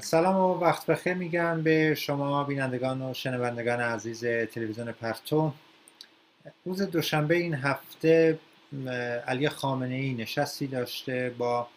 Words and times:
سلام 0.00 0.36
و 0.36 0.54
وقت 0.54 0.86
بخیر 0.86 1.14
میگم 1.14 1.62
به 1.62 1.94
شما 1.94 2.44
بینندگان 2.44 3.02
و 3.02 3.14
شنوندگان 3.14 3.80
عزیز 3.80 4.24
تلویزیون 4.24 4.92
پرتو. 4.92 5.52
روز 6.64 6.82
دوشنبه 6.82 7.34
این 7.34 7.54
هفته 7.54 8.38
علی 9.26 9.48
خامنه 9.48 9.94
ای 9.94 10.14
نشستی 10.14 10.66
داشته 10.66 11.34
با 11.38 11.68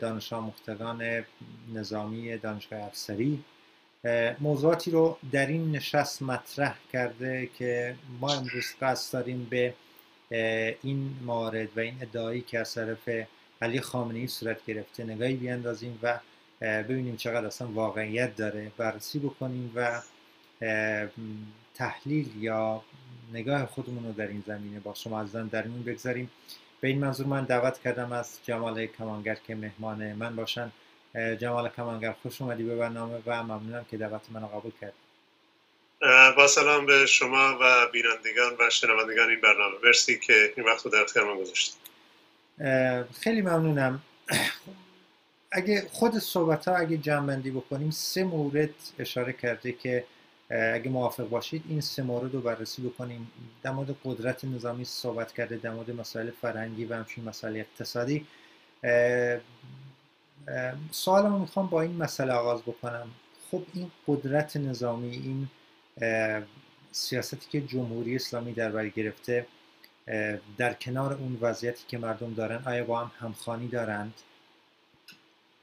دانش 0.00 0.32
آموختگان 0.32 1.24
نظامی 1.74 2.38
دانشگاه 2.38 2.82
افسری. 2.82 3.44
موضوعاتی 4.40 4.90
رو 4.90 5.18
در 5.32 5.46
این 5.46 5.72
نشست 5.72 6.22
مطرح 6.22 6.76
کرده 6.92 7.48
که 7.58 7.94
ما 8.20 8.34
امروز 8.34 8.74
قصد 8.80 9.12
داریم 9.12 9.46
به 9.50 9.74
این 10.82 11.16
مورد 11.26 11.68
و 11.76 11.80
این 11.80 11.98
ادعایی 12.02 12.40
که 12.40 12.58
از 12.58 12.74
طرف 12.74 13.08
علی 13.62 13.80
خامنه 13.80 14.18
ای 14.18 14.26
صورت 14.26 14.66
گرفته 14.66 15.04
نگاهی 15.04 15.34
بیاندازیم 15.34 15.98
و 16.02 16.18
ببینیم 16.62 17.16
چقدر 17.16 17.46
اصلا 17.46 17.68
واقعیت 17.68 18.36
داره. 18.36 18.72
بررسی 18.76 19.18
بکنیم 19.18 19.72
و 19.74 20.00
تحلیل 21.74 22.42
یا 22.42 22.82
نگاه 23.32 23.66
خودمون 23.66 24.04
رو 24.04 24.12
در 24.12 24.26
این 24.26 24.42
زمینه 24.46 24.80
با 24.80 24.94
شما 24.94 25.20
عزیزان 25.20 25.46
در 25.46 25.62
میون 25.62 25.82
بگذاریم. 25.82 26.30
به 26.80 26.88
این 26.88 26.98
منظور 26.98 27.26
من 27.26 27.44
دعوت 27.44 27.78
کردم 27.78 28.12
از 28.12 28.38
جمال 28.44 28.86
کمانگر 28.86 29.34
که 29.46 29.54
مهمان 29.54 30.12
من 30.12 30.36
باشن. 30.36 30.72
جمال 31.14 31.68
کمانگر 31.68 32.14
خوش 32.22 32.42
اومدی 32.42 32.62
به 32.62 32.76
برنامه 32.76 33.18
و 33.26 33.42
ممنونم 33.42 33.86
که 33.90 33.96
دعوت 33.96 34.20
من 34.30 34.42
رو 34.42 34.48
قبول 34.48 34.72
کرد. 34.80 34.92
با 36.36 36.46
سلام 36.46 36.86
به 36.86 37.06
شما 37.06 37.58
و 37.60 37.86
بینندگان 37.92 38.66
و 38.66 38.70
شنوندگان 38.70 39.28
این 39.28 39.40
برنامه. 39.40 39.74
مرسی 39.84 40.18
که 40.18 40.52
این 40.56 40.66
وقت 40.66 40.84
رو 40.84 40.90
در 40.90 41.00
اختیار 41.00 41.34
من 41.34 41.40
گذاشتید 41.40 41.74
خیلی 43.20 43.40
ممنونم. 43.40 44.02
اگه 45.52 45.88
خود 45.92 46.18
صحبت 46.18 46.68
ها 46.68 46.76
اگه 46.76 46.96
جمع 46.96 47.36
بکنیم 47.36 47.90
سه 47.90 48.24
مورد 48.24 48.70
اشاره 48.98 49.32
کرده 49.32 49.72
که 49.72 50.04
اگه 50.74 50.90
موافق 50.90 51.28
باشید 51.28 51.64
این 51.68 51.80
سه 51.80 52.02
مورد 52.02 52.34
رو 52.34 52.40
بررسی 52.40 52.82
بکنیم. 52.82 53.30
در 53.62 53.70
مورد 53.70 53.96
قدرت 54.04 54.44
نظامی 54.44 54.84
صحبت 54.84 55.32
کرده 55.32 55.56
در 55.56 55.70
مورد 55.70 55.90
مسائل 55.90 56.30
فرهنگی 56.30 56.84
و 56.84 56.94
همچنین 56.94 57.28
مسائل 57.28 57.56
اقتصادی. 57.56 58.26
سوالمو 60.90 61.38
می‌خوام 61.38 61.66
با 61.66 61.82
این 61.82 61.96
مسئله 61.96 62.32
آغاز 62.32 62.62
بکنم. 62.62 63.08
خب 63.50 63.62
این 63.74 63.90
قدرت 64.06 64.56
نظامی 64.56 65.10
این 65.10 65.48
سیاستی 66.92 67.46
که 67.50 67.60
جمهوری 67.60 68.16
اسلامی 68.16 68.52
در 68.52 68.70
بر 68.70 68.88
گرفته 68.88 69.46
در 70.58 70.74
کنار 70.74 71.12
اون 71.12 71.38
وضعیتی 71.40 71.84
که 71.88 71.98
مردم 71.98 72.34
دارن 72.34 72.62
آیا 72.66 72.84
با 72.84 73.00
هم 73.00 73.10
همخانی 73.18 73.68
دارند؟ 73.68 74.14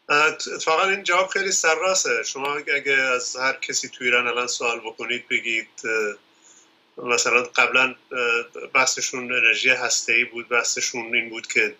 اتفاقا 0.10 0.90
این 0.90 1.04
جواب 1.04 1.28
خیلی 1.28 1.52
سرراسه 1.52 2.24
شما 2.24 2.56
اگه 2.56 2.94
از 2.94 3.36
هر 3.36 3.54
کسی 3.54 3.90
تو 3.90 4.04
ایران 4.04 4.28
الان 4.28 4.48
سوال 4.48 4.80
بکنید 4.80 5.28
بگید 5.28 5.70
مثلا 6.98 7.44
قبلا 7.44 7.96
بحثشون 8.74 9.34
انرژی 9.34 9.70
هسته 9.70 10.26
بود 10.32 10.50
بحثشون 10.50 11.16
این 11.16 11.30
بود 11.30 11.48
که 11.48 11.76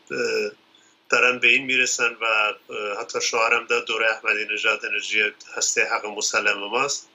دارن 1.10 1.40
به 1.40 1.48
این 1.48 1.66
می‌رسن 1.66 2.10
و 2.22 2.54
حتی 3.02 3.22
شوهرم 3.22 3.66
در 3.66 3.80
دوره 3.80 4.12
احمدی 4.12 4.54
نژاد 4.54 4.86
انرژی 4.86 5.24
هسته 5.58 5.86
حق 5.86 6.06
مسلم 6.06 6.60
ماست. 6.60 7.10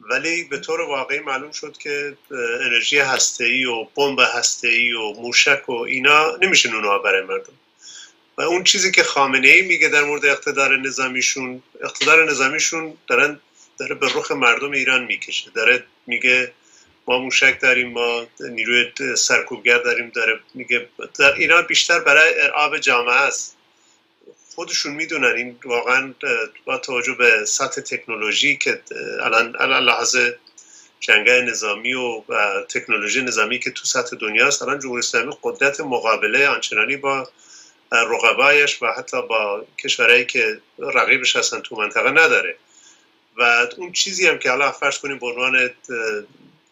ولی 0.00 0.44
به 0.44 0.58
طور 0.58 0.80
واقعی 0.80 1.18
معلوم 1.18 1.52
شد 1.52 1.76
که 1.78 2.16
انرژی 2.60 2.98
هسته 2.98 3.44
ای 3.44 3.64
و 3.64 3.84
بمب 3.84 4.20
هسته 4.20 4.68
ای 4.68 4.92
و 4.92 5.12
موشک 5.12 5.68
و 5.68 5.72
اینا 5.72 6.36
نمیشه 6.36 6.74
اونها 6.74 6.98
برای 6.98 7.22
مردم. 7.22 7.52
و 8.42 8.44
اون 8.44 8.64
چیزی 8.64 8.90
که 8.90 9.02
خامنه 9.02 9.48
ای 9.48 9.62
میگه 9.62 9.88
در 9.88 10.04
مورد 10.04 10.26
اقتدار 10.26 10.76
نظامیشون 10.76 11.62
اقتدار 11.80 12.30
نظامیشون 12.30 12.94
دارن 13.06 13.40
داره 13.78 13.94
به 13.94 14.06
رخ 14.06 14.30
مردم 14.30 14.70
ایران 14.70 15.04
می‌کشه. 15.04 15.50
داره 15.50 15.84
میگه 16.06 16.52
ما 17.06 17.18
موشک 17.18 17.60
داریم 17.60 17.88
ما 17.88 18.26
نیروی 18.40 19.16
سرکوبگر 19.16 19.78
داریم 19.78 20.08
داره 20.08 20.40
میگه 20.54 20.88
در 21.18 21.32
اینا 21.32 21.62
بیشتر 21.62 21.98
برای 21.98 22.40
ارعاب 22.40 22.78
جامعه 22.78 23.14
است. 23.14 23.56
خودشون 24.54 24.92
می‌دونن 24.92 25.36
این 25.36 25.58
واقعا 25.64 26.14
با 26.64 26.78
توجه 26.78 27.14
به 27.14 27.44
سطح 27.44 27.80
تکنولوژی 27.80 28.56
که 28.56 28.80
الان 29.20 29.84
لحاظ 29.84 30.16
جنگه 31.00 31.32
نظامی 31.32 31.94
و 31.94 32.22
تکنولوژی 32.68 33.22
نظامی 33.22 33.58
که 33.58 33.70
تو 33.70 33.84
سطح 33.84 34.16
دنیا 34.16 34.46
است 34.46 34.62
الان 34.62 34.78
جمهوری 34.78 34.98
اسلامی 34.98 35.32
قدرت 35.42 35.80
مقابله 35.80 36.48
آنچنانی 36.48 36.96
با 36.96 37.28
رقبایش 37.92 38.82
و 38.82 38.86
حتی 38.86 39.22
با 39.22 39.64
کشورهایی 39.84 40.24
که 40.24 40.60
رقیبش 40.78 41.36
هستن 41.36 41.60
تو 41.60 41.76
منطقه 41.76 42.10
نداره. 42.10 42.56
و 43.36 43.66
اون 43.76 43.92
چیزی 43.92 44.26
هم 44.26 44.38
که 44.38 44.50
حالا 44.50 44.72
فرض 44.72 44.98
کنیم 44.98 45.18
به 45.18 45.26
عنوان 45.26 45.70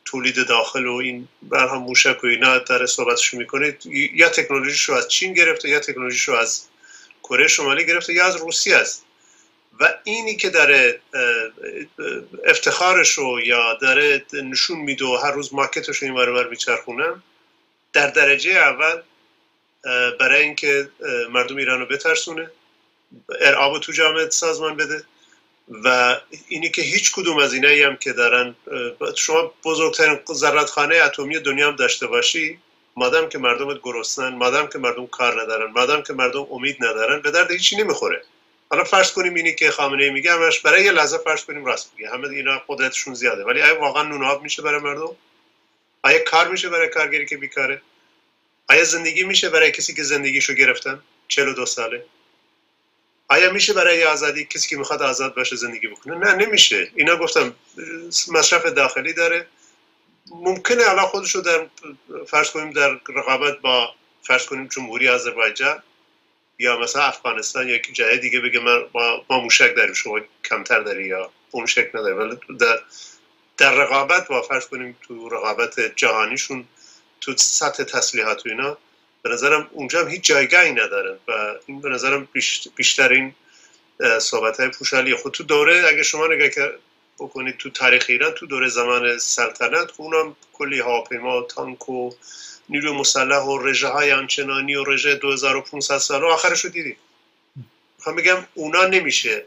تولید 0.04 0.46
داخل 0.46 0.86
و 0.86 0.94
این 0.94 1.28
برها 1.42 1.78
موشک 1.78 2.24
و 2.24 2.26
اینا 2.26 2.58
داره 2.58 2.86
صحبتشو 2.86 3.36
می‌کنه 3.36 3.78
یا 4.14 4.28
تکنولوژیش 4.28 4.84
رو 4.84 4.94
از 4.94 5.08
چین 5.08 5.34
گرفته 5.34 5.68
یا 5.68 5.80
تکنولوژیش 5.80 6.28
رو 6.28 6.34
از 6.34 6.66
کره 7.22 7.48
شمالی 7.48 7.86
گرفته 7.86 8.12
یا 8.12 8.26
از 8.26 8.36
روسیه 8.36 8.76
است. 8.76 9.04
و 9.80 9.94
اینی 10.04 10.36
که 10.36 10.50
داره 10.50 11.00
افتخارش 12.46 13.10
رو 13.10 13.40
یا 13.40 13.74
داره 13.74 14.24
نشون 14.32 14.78
میده 14.78 15.04
و 15.04 15.16
هر 15.16 15.30
روز 15.30 15.54
مارکتش 15.54 15.96
رو 15.96 16.08
این 16.08 16.14
بر 16.14 16.48
میچرخونن 16.48 17.22
در 17.92 18.10
درجه 18.10 18.50
اول 18.50 19.02
برای 20.20 20.42
اینکه 20.42 20.88
مردم 21.30 21.56
ایران 21.56 21.80
رو 21.80 21.86
بترسونه 21.86 22.50
ارعاب 23.40 23.80
تو 23.80 23.92
جامعه 23.92 24.30
سازمان 24.30 24.76
بده. 24.76 25.04
و 25.84 26.16
اینی 26.48 26.70
که 26.70 26.82
هیچ 26.82 27.12
کدوم 27.12 27.38
از 27.38 27.54
اینایی 27.54 27.82
هم 27.82 27.96
که 27.96 28.12
دارن 28.12 28.54
شما 29.16 29.54
بزرگترین 29.64 30.18
زرادخانه 30.26 30.96
اتمی 30.96 31.38
دنیا 31.38 31.68
هم 31.68 31.76
داشته 31.76 32.06
باشی 32.06 32.58
مادم 32.96 33.28
که 33.28 33.38
مردم 33.38 33.74
گرسنن 33.82 34.34
مادم 34.34 34.66
که 34.66 34.78
مردم 34.78 35.06
کار 35.06 35.42
ندارن 35.42 35.72
مادم 35.72 36.02
که 36.02 36.12
مردم 36.12 36.46
امید 36.50 36.76
ندارن 36.80 37.20
به 37.20 37.30
درد 37.30 37.50
هیچی 37.50 37.76
نمی‌خوره. 37.76 38.22
حالا 38.70 38.84
فرض 38.84 39.12
کنیم 39.12 39.34
اینی 39.34 39.54
که 39.54 39.70
خامنه 39.70 40.10
میگه 40.10 40.32
همش 40.32 40.60
برای 40.60 40.84
یه 40.84 40.92
لحظه 40.92 41.18
فرض 41.18 41.44
کنیم 41.44 41.64
راست 41.64 41.92
میگه. 41.96 42.10
همه 42.10 42.28
اینا 42.28 42.62
قدرتشون 42.68 43.14
زیاده. 43.14 43.44
ولی 43.44 43.62
آیا 43.62 43.80
واقعا 43.80 44.02
نون 44.02 44.40
میشه 44.42 44.62
برای 44.62 44.80
مردم؟ 44.80 45.16
آیا 46.02 46.18
کار 46.24 46.48
میشه 46.48 46.68
برای 46.68 46.88
کارگری 46.88 47.26
که 47.26 47.36
بیکاره؟ 47.36 47.82
آیا 48.70 48.84
زندگی 48.84 49.24
میشه 49.24 49.48
برای 49.48 49.70
کسی 49.70 49.94
که 49.94 50.02
زندگیشو 50.02 50.54
گرفتن؟ 50.54 51.02
42 51.28 51.66
ساله. 51.66 52.04
آیا 53.28 53.52
میشه 53.52 53.72
برای 53.72 54.04
آزادی 54.04 54.44
کسی 54.44 54.68
که 54.68 54.76
می‌خواد 54.76 55.02
آزاد 55.02 55.34
باشه 55.34 55.56
زندگی 55.56 55.88
بکنه؟ 55.88 56.14
نه 56.18 56.34
نمیشه. 56.34 56.90
اینا 56.94 57.16
گفتم 57.16 57.54
مصرف 58.32 58.66
داخلی 58.66 59.12
داره. 59.12 59.46
ممکنه 60.30 60.90
الان 60.90 61.06
خودشو 61.06 61.40
در 61.40 61.66
فرض 62.26 62.50
کنیم 62.50 62.70
در 62.70 63.00
رقابت 63.08 63.58
با 63.58 63.94
فرض 64.22 64.46
کنیم 64.46 64.66
جمهوری 64.66 65.08
آذربایجان 65.08 65.82
یا 66.58 66.78
مثلا 66.78 67.02
افغانستان 67.02 67.68
یا 67.68 67.78
جای 67.78 68.18
دیگه 68.18 68.40
بگه 68.40 68.60
من 68.60 68.84
ما 69.30 69.40
موشک 69.40 69.76
داریم 69.76 69.94
شما 69.94 70.20
کمتر 70.44 70.80
داری 70.80 71.06
یا 71.06 71.30
موشک 71.54 71.90
نداری 71.94 72.14
ولی 72.14 72.56
در 72.58 72.78
در 73.56 73.74
رقابت 73.74 74.28
با 74.28 74.42
فرض 74.42 74.66
کنیم 74.66 74.96
تو 75.02 75.28
رقابت 75.28 75.80
جهانیشون 75.96 76.64
تو 77.20 77.34
سطح 77.36 77.84
تسلیحات 77.84 78.46
و 78.46 78.48
اینا 78.48 78.78
به 79.22 79.30
نظرم 79.30 79.68
اونجا 79.72 80.00
هم 80.00 80.08
هیچ 80.08 80.24
جایگاهی 80.24 80.72
ندارن 80.72 81.18
و 81.28 81.32
این 81.66 81.80
به 81.80 81.88
نظرم 81.88 82.28
بیشتر 82.76 83.08
این 83.08 83.34
صحبت 84.20 84.60
های 84.60 84.68
پوشالی 84.68 85.14
خود 85.14 85.32
تو 85.32 85.44
دوره 85.44 85.84
اگه 85.88 86.02
شما 86.02 86.26
نگاه 86.26 86.68
بکنید 87.18 87.56
تو 87.56 87.70
تاریخ 87.70 88.06
ایران 88.08 88.32
تو 88.32 88.46
دوره 88.46 88.68
زمان 88.68 89.18
سلطنت 89.18 89.90
خب 89.90 90.02
اونم 90.02 90.36
کلی 90.52 90.80
هواپیما 90.80 91.42
و 91.42 91.46
تانک 91.46 91.88
و 91.88 92.10
نیروی 92.68 92.92
مسلح 92.92 93.42
و 93.42 93.58
رژه 93.58 93.88
های 93.88 94.12
آنچنانی 94.12 94.74
و 94.74 94.84
رژه 94.84 95.14
2500 95.14 95.98
سال 95.98 96.22
و 96.22 96.26
آخرش 96.26 96.64
رو 96.64 96.70
دیدیم. 96.70 96.96
می‌خوام 97.98 98.16
بگم 98.16 98.46
اونا 98.54 98.86
نمیشه 98.86 99.44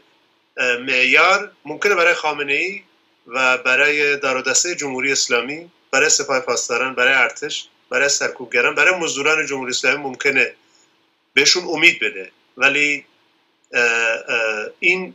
معیار. 0.80 1.52
ممکنه 1.64 1.94
برای 1.94 2.14
خامنه 2.14 2.52
ای 2.52 2.82
و 3.26 3.58
برای 3.58 4.16
دسته 4.16 4.74
جمهوری 4.74 5.12
اسلامی 5.12 5.70
برای 5.94 6.08
سپاه 6.08 6.40
پاسداران 6.40 6.94
برای 6.94 7.14
ارتش 7.14 7.68
برای 7.90 8.08
سرکوبگران 8.08 8.74
برای 8.74 8.98
مزدوران 8.98 9.46
جمهوری 9.46 9.70
اسلامی 9.70 9.96
ممکنه 9.96 10.54
بهشون 11.34 11.64
امید 11.64 12.00
بده. 12.00 12.30
ولی 12.56 13.04
این 14.80 15.14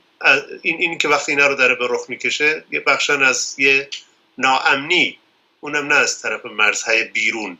این 0.62 0.78
این 0.80 0.98
که 0.98 1.08
وقتی 1.08 1.32
اینا 1.32 1.48
رو 1.48 1.56
داره 1.56 1.76
به 1.76 1.88
رخ 1.90 2.06
می‌کشه 2.08 2.64
یه 2.72 2.80
بخشن 2.80 3.24
از 3.24 3.56
یه 3.58 3.90
ناامنی 4.38 5.20
اونم 5.62 5.88
نه 5.88 5.96
از 5.96 6.22
طرف 6.22 6.46
مرزهای 6.46 7.04
بیرون 7.04 7.58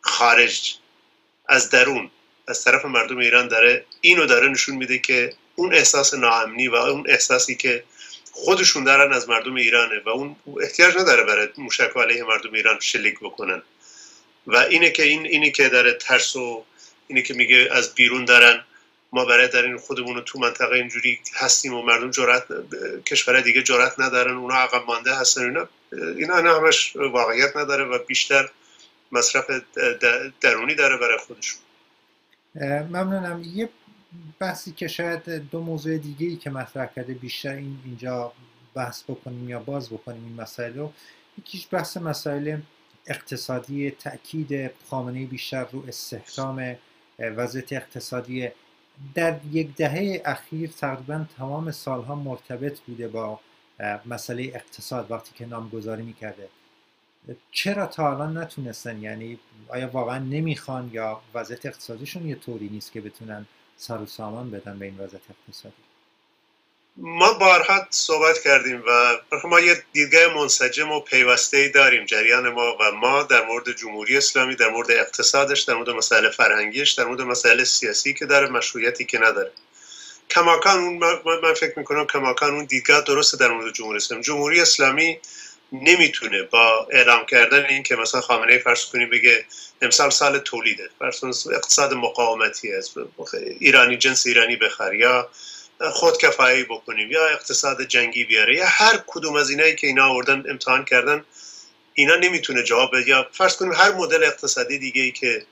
خارج 0.00 0.74
از 1.48 1.70
درون. 1.70 2.10
از 2.48 2.64
طرف 2.64 2.84
مردم 2.84 3.18
ایران 3.18 3.48
داره 3.48 3.84
اینو 4.00 4.26
داره 4.26 4.48
نشون 4.48 4.76
میده 4.76 4.98
که 4.98 5.32
اون 5.54 5.74
احساس 5.74 6.14
ناامنی 6.14 6.68
و 6.68 6.74
اون 6.74 7.04
احساسی 7.08 7.56
که 7.56 7.84
خودشون 8.32 8.84
دارن 8.84 9.12
از 9.12 9.28
مردم 9.28 9.54
ایرانه 9.54 10.00
و 10.06 10.08
اون 10.08 10.36
احتیاج 10.62 10.96
نداره 10.96 11.24
برای 11.24 11.48
موشک 11.58 11.96
علیه 11.96 12.24
مردم 12.24 12.52
ایران 12.52 12.80
شلیک 12.80 13.18
بکنن. 13.20 13.62
و 14.46 14.56
اینه 14.56 14.90
که 14.90 15.02
این 15.02 15.26
اینی 15.26 15.52
که 15.52 15.68
داره 15.68 15.92
ترس 15.92 16.36
و 16.36 16.64
اینه 17.08 17.22
که 17.22 17.34
میگه 17.34 17.68
از 17.72 17.94
بیرون 17.94 18.24
دارن 18.24 18.64
ما 19.12 19.24
برای 19.24 19.48
در 19.48 19.62
این 19.62 19.78
خودمون 19.78 20.20
تو 20.20 20.38
منطقه 20.38 20.74
اینجوری 20.74 21.20
هستیم 21.34 21.74
و 21.74 21.82
مردم 21.82 22.10
جرات 22.10 22.44
کشور 23.06 23.40
دیگه 23.40 23.62
جرات 23.62 24.00
ندارن 24.00 24.36
اونا 24.36 24.54
عقب 24.54 24.84
مانده 24.86 25.14
هستن 25.14 25.44
اینا 25.44 25.68
اینا 25.92 26.60
همش 26.60 26.96
واقعیت 26.96 27.56
نداره 27.56 27.84
و 27.84 27.98
بیشتر 27.98 28.48
مصرف 29.12 29.50
درونی 30.40 30.74
داره 30.74 30.96
برای 30.96 31.18
خودشون. 31.18 31.60
ممنونم. 32.90 33.42
یه 33.54 33.68
بحثی 34.38 34.72
که 34.72 34.88
شاید 34.88 35.28
دو 35.28 35.60
موضوع 35.60 35.98
دیگه 35.98 36.26
ای 36.26 36.36
که 36.36 36.50
مطرح 36.50 36.86
کرده 36.86 37.14
بیشتر 37.14 37.54
این 37.54 37.78
اینجا 37.84 38.32
بحث 38.74 39.02
بکنیم 39.02 39.48
یا 39.48 39.60
باز 39.60 39.90
بکنیم 39.90 40.24
این 40.24 40.34
مسائل 40.40 40.74
رو 40.74 40.92
یکیش 41.38 41.68
بحث 41.70 41.96
مسائل 41.96 42.60
اقتصادی 43.06 43.90
تاکید 43.90 44.70
خامنه 44.90 45.26
بیشتر 45.26 45.64
رو 45.64 45.84
استحکام 45.88 46.76
وضعیت 47.18 47.72
اقتصادی. 47.72 48.48
در 49.14 49.40
یک 49.52 49.74
دهه 49.74 50.22
اخیر 50.24 50.70
تقریبا 50.70 51.26
تمام 51.38 51.70
سالها 51.70 52.14
مرتبط 52.14 52.80
بوده 52.80 53.08
با 53.08 53.40
مسئله 54.06 54.42
اقتصاد 54.42 55.10
وقتی 55.10 55.30
که 55.34 55.46
نامگذاری 55.46 56.02
می‌کرده. 56.02 56.48
چرا 57.52 57.86
تا 57.86 58.10
الان 58.10 58.38
نتونستن؟ 58.38 59.02
یعنی 59.02 59.38
آیا 59.68 59.88
واقعا 59.88 60.18
نمی‌خوان 60.18 60.90
یا 60.92 61.20
وضعیت 61.34 61.66
اقتصادیشون 61.66 62.28
یه 62.28 62.34
طوری 62.34 62.68
نیست 62.68 62.92
که 62.92 63.00
بتونن 63.00 63.46
سر 63.78 63.98
و 64.02 64.06
سامان 64.06 64.50
بدن 64.50 64.78
به 64.78 64.84
این 64.84 64.94
وضعیت 64.94 65.22
اقتصادی. 65.30 65.74
ما 66.96 67.32
بارها 67.32 67.86
صحبت 67.90 68.38
کردیم 68.44 68.82
و 68.86 69.16
ما 69.44 69.60
یه 69.60 69.82
دیدگاه 69.92 70.34
منسجم 70.34 70.92
و 70.92 71.00
پیوسته 71.00 71.68
داریم. 71.68 72.04
جریان 72.06 72.48
ما 72.48 72.76
و 72.80 72.92
ما 72.92 73.22
در 73.22 73.46
مورد 73.46 73.72
جمهوری 73.72 74.16
اسلامی 74.16 74.56
در 74.56 74.70
مورد 74.70 74.90
اقتصادش 74.90 75.60
در 75.60 75.74
مورد 75.74 75.90
مسائل 75.90 76.30
فرهنگیش 76.30 76.92
در 76.92 77.04
مورد 77.04 77.20
مسائل 77.20 77.64
سیاسی 77.64 78.14
که 78.14 78.26
داره 78.26 78.48
مشروعیتی 78.48 79.04
که 79.04 79.18
نداره. 79.18 79.52
کماکان 80.30 80.80
من 81.42 81.54
فکر 81.54 81.78
می‌کنم 81.78 82.06
کماکان 82.06 82.54
اون 82.54 82.64
دیدگاه 82.64 83.00
درسته 83.00 83.36
در 83.36 83.48
مورد 83.48 83.74
جمهوری 83.74 83.96
اسلامی. 83.96 84.22
جمهوری 84.22 84.60
اسلامی 84.60 85.18
نمی‌تونه 85.72 86.42
با 86.42 86.88
اعلام 86.90 87.26
کردن 87.26 87.64
این 87.64 87.82
که 87.82 87.96
مثلا 87.96 88.20
خامنه 88.20 88.58
فرض 88.58 88.84
کنی 88.84 89.06
بگه 89.06 89.44
امسال 89.82 90.10
سال 90.10 90.38
تولیده. 90.38 90.90
فرض 90.98 91.46
اقتصاد 91.46 91.94
مقاومتی 91.94 92.72
است 92.72 92.94
ایرانی 93.60 93.96
جنس 93.96 94.26
ایرانی 94.26 94.56
بخر 94.56 94.94
یا 94.94 95.28
خودکفایی 95.80 96.64
بکنیم 96.64 97.10
یا 97.10 97.26
اقتصاد 97.26 97.82
جنگی 97.82 98.24
بیاره 98.24 98.56
یا 98.56 98.66
هر 98.66 99.00
کدوم 99.06 99.36
از 99.36 99.50
اینایی 99.50 99.74
که 99.74 99.86
اینا 99.86 100.06
آوردن 100.08 100.44
امتحان 100.50 100.84
کردن 100.84 101.24
اینا 101.94 102.16
نمی‌تونه 102.16 102.62
جواب 102.62 102.90
بده. 102.92 103.08
یا 103.08 103.28
فرض 103.32 103.56
کنیم 103.56 103.72
هر 103.72 103.92
مدل 103.92 104.24
اقتصادی 104.24 104.78
دیگه 104.78 105.02
ای 105.02 105.12
که 105.12 105.46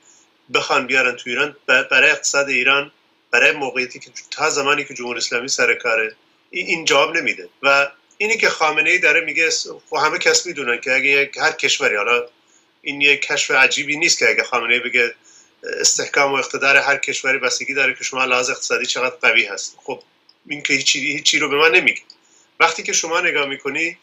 بخوان 0.53 0.87
بیارن 0.87 1.15
تو 1.15 1.29
ایران 1.29 1.55
برای 1.67 2.09
اقتصاد 2.09 2.49
ایران 2.49 2.91
برای 3.31 3.51
موقعیتی 3.51 3.99
که 3.99 4.11
تا 4.31 4.49
زمانی 4.49 4.85
که 4.85 4.93
جمهوری 4.93 5.17
اسلامی 5.17 5.47
سر 5.47 5.75
کاره 5.75 6.15
این 6.49 6.85
جواب 6.85 7.17
نمیده. 7.17 7.49
و 7.63 7.87
اینی 8.17 8.37
که 8.37 8.49
خامنه 8.49 8.89
ای 8.89 8.99
داره 8.99 9.21
میگه 9.21 9.49
خب 9.89 9.95
همه 9.95 10.19
کس 10.19 10.45
می‌دونن 10.45 10.81
که 10.81 10.95
اگه 10.95 11.31
هر 11.37 11.51
کشوری 11.51 11.95
حالا 11.95 12.25
این 12.81 13.01
یک 13.01 13.21
کشف 13.21 13.51
عجیبی 13.51 13.97
نیست 13.97 14.19
که 14.19 14.29
اگه 14.29 14.43
خامنه 14.43 14.73
ای 14.73 14.79
بگه 14.79 15.15
استحکام 15.79 16.31
و 16.31 16.35
اقتدار 16.35 16.77
هر 16.77 16.97
کشوری 16.97 17.37
بستگی 17.37 17.73
داره 17.73 17.93
که 17.93 18.03
شما 18.03 18.25
لحاظ 18.25 18.49
اقتصادی 18.49 18.85
چقدر 18.85 19.15
قوی 19.15 19.45
هست. 19.45 19.77
خب 19.83 20.03
این 20.47 20.61
که 20.61 20.73
هیچی, 20.73 20.99
هیچی 20.99 21.39
رو 21.39 21.49
به 21.49 21.55
من 21.55 21.71
نمیگه. 21.71 22.01
وقتی 22.59 22.83
که 22.83 22.93
شما 22.93 23.21
نگاه 23.21 23.47
می‌کنی 23.47 23.97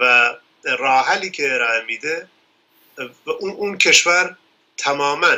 و 0.00 0.34
راه 0.64 1.06
حلی 1.06 1.30
که 1.30 1.54
ارائه 1.54 1.84
میده 1.86 2.28
اون, 3.24 3.50
اون 3.50 3.78
کشور 3.78 4.36
تماما 4.76 5.36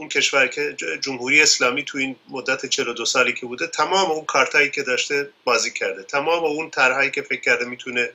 اون 0.00 0.08
کشور 0.08 0.46
که 0.46 0.76
جمهوری 1.00 1.42
اسلامی 1.42 1.84
تو 1.84 1.98
این 1.98 2.16
مدت 2.28 2.66
42 2.66 3.04
سالی 3.04 3.32
که 3.32 3.46
بوده 3.46 3.66
تمام 3.66 4.10
اون 4.10 4.24
کارتایی 4.24 4.70
که 4.70 4.82
داشته 4.82 5.30
بازی 5.44 5.70
کرده. 5.70 6.02
تمام 6.02 6.44
اون 6.44 6.70
طرحایی 6.70 7.10
که 7.10 7.22
فکر 7.22 7.40
کرده 7.40 7.64
می‌تونه 7.64 8.10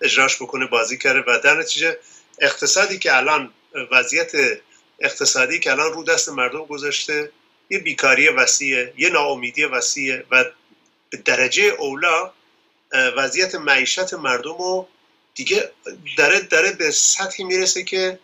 اجراش 0.00 0.42
بکنه 0.42 0.66
بازی 0.66 0.98
کرده 0.98 1.20
و 1.26 1.38
در 1.44 1.58
نتیجه 1.58 1.98
اقتصادی 2.40 2.98
که 2.98 3.16
الان 3.16 3.50
وضعیت 3.90 4.32
اقتصادی 5.00 5.60
که 5.60 5.70
الان 5.70 5.92
رو 5.92 6.04
دست 6.04 6.28
مردم 6.28 6.64
گذاشته 6.64 7.30
یه 7.70 7.78
بیکاری 7.78 8.28
وسیعه 8.28 8.92
یه 8.98 9.10
ناامیدی 9.10 9.64
وسیعه 9.64 10.24
و 10.30 10.44
به 11.10 11.16
درجه 11.16 11.62
اولا 11.62 12.30
وضعیت 13.16 13.54
معیشت 13.54 14.14
مردم 14.14 14.58
رو 14.58 14.88
دیگه 15.34 15.70
داره 16.16 16.40
داره 16.40 16.72
به 16.72 16.90
سطحی 16.90 17.44
می‌رسه 17.44 17.84
که 17.84 18.18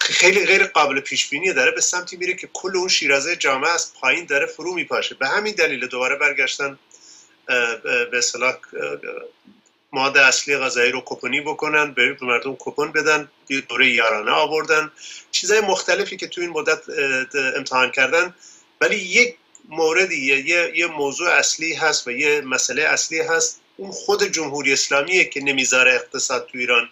خیلی 0.00 0.46
غیر 0.46 0.64
قابل 0.64 1.00
پیش 1.00 1.28
بینیه. 1.28 1.52
داره 1.52 1.70
به 1.70 1.80
سمتی 1.80 2.16
میره 2.16 2.34
که 2.34 2.48
کل 2.52 2.76
اون 2.76 2.88
شیرازه 2.88 3.36
جامعه 3.36 3.70
از 3.70 3.92
پایین 4.00 4.24
داره 4.24 4.46
فرو 4.46 4.74
میپاشه. 4.74 5.14
به 5.14 5.28
همین 5.28 5.54
دلیل 5.54 5.86
دوباره 5.86 6.16
برگشتن 6.16 6.78
به 8.10 8.18
اصطلاح 8.18 8.56
مواد 9.92 10.18
اصلی 10.18 10.56
غذایی 10.56 10.92
رو 10.92 11.02
کپونی 11.06 11.40
بکنن 11.40 11.92
به 11.92 12.16
مردم 12.22 12.56
کپون 12.58 12.92
بدن 12.92 13.28
یه 13.48 13.60
دوره 13.60 13.90
یارانه 13.90 14.30
آوردن. 14.30 14.92
چیزهای 15.30 15.60
مختلفی 15.60 16.16
که 16.16 16.26
تو 16.26 16.40
این 16.40 16.50
مدت 16.50 16.82
امتحان 17.56 17.90
کردن. 17.90 18.34
ولی 18.80 18.96
یک 18.96 19.36
موردی 19.68 20.26
یه،, 20.26 20.72
یه 20.76 20.86
موضوع 20.86 21.28
اصلی 21.28 21.74
هست 21.74 22.08
و 22.08 22.10
یه 22.10 22.40
مسئله 22.40 22.82
اصلی 22.82 23.20
هست. 23.20 23.60
اون 23.76 23.90
خود 23.90 24.24
جمهوری 24.24 24.72
اسلامیه 24.72 25.24
که 25.24 25.40
نمی‌ذاره 25.40 25.94
اقتصاد 25.94 26.46
تو 26.46 26.58
ایران 26.58 26.88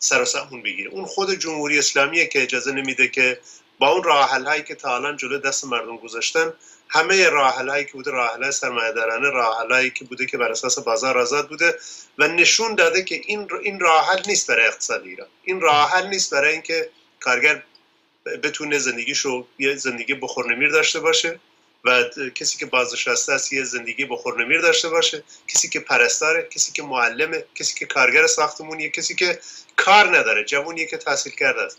سر 0.00 0.22
و 0.22 0.24
سامون 0.24 0.62
بگیره. 0.62 0.90
اون 0.90 1.04
خود 1.04 1.34
جمهوری 1.34 1.78
اسلامیه 1.78 2.26
که 2.26 2.42
اجازه 2.42 2.72
نمیده 2.72 3.08
که 3.08 3.40
با 3.78 3.88
اون 3.88 4.02
راه 4.02 4.30
هایی 4.30 4.62
که 4.62 4.74
تا 4.74 4.94
الان 4.94 5.16
جلو 5.16 5.38
دست 5.38 5.64
مردم 5.64 5.96
گذاشتن 5.96 6.52
همه 6.88 7.28
راه 7.28 7.54
هایی 7.54 7.84
که 7.84 7.92
بوده 7.92 8.10
راه 8.10 8.34
حل 8.34 8.50
سرمایه‌دارانه 8.50 9.30
راه 9.30 9.68
هایی 9.68 9.90
که 9.90 10.04
بوده 10.04 10.26
که 10.26 10.38
بر 10.38 10.50
اساس 10.50 10.78
بازار 10.78 11.18
آزاد 11.18 11.48
بوده 11.48 11.78
و 12.18 12.28
نشون 12.28 12.74
داده 12.74 13.04
که 13.04 13.20
این 13.26 13.48
این 13.62 13.80
راه 13.80 14.08
حل 14.08 14.22
نیست 14.26 14.46
برای 14.50 14.66
اقتصاد 14.66 15.04
ایران. 15.04 15.28
این 15.44 15.60
راه 15.60 15.90
حل 15.90 16.06
نیست 16.06 16.34
برای 16.34 16.52
اینکه 16.52 16.90
کارگر 17.20 17.62
بتونه 18.42 18.78
زندگیشو 18.78 19.46
یه 19.58 19.76
زندگی 19.76 20.14
بخور 20.14 20.68
داشته 20.68 21.00
باشه. 21.00 21.40
و 21.84 22.04
کسی 22.34 22.58
که 22.58 22.66
بازنشسته 22.66 23.32
است 23.32 23.52
یه 23.52 23.64
زندگی 23.64 24.04
بخور 24.04 24.44
نمیر 24.44 24.60
داشته 24.60 24.88
باشه 24.88 25.22
کسی 25.48 25.68
که 25.68 25.80
پرستاره 25.80 26.48
کسی 26.50 26.72
که 26.72 26.82
معلمه 26.82 27.44
کسی 27.54 27.78
که 27.78 27.86
کارگر 27.86 28.26
ساختمونیه 28.26 28.90
کسی 28.90 29.14
که 29.14 29.38
کار 29.76 30.18
نداره 30.18 30.44
جوونیه 30.44 30.86
که 30.86 30.96
تحصیل 30.96 31.32
کرده 31.32 31.62
است. 31.62 31.78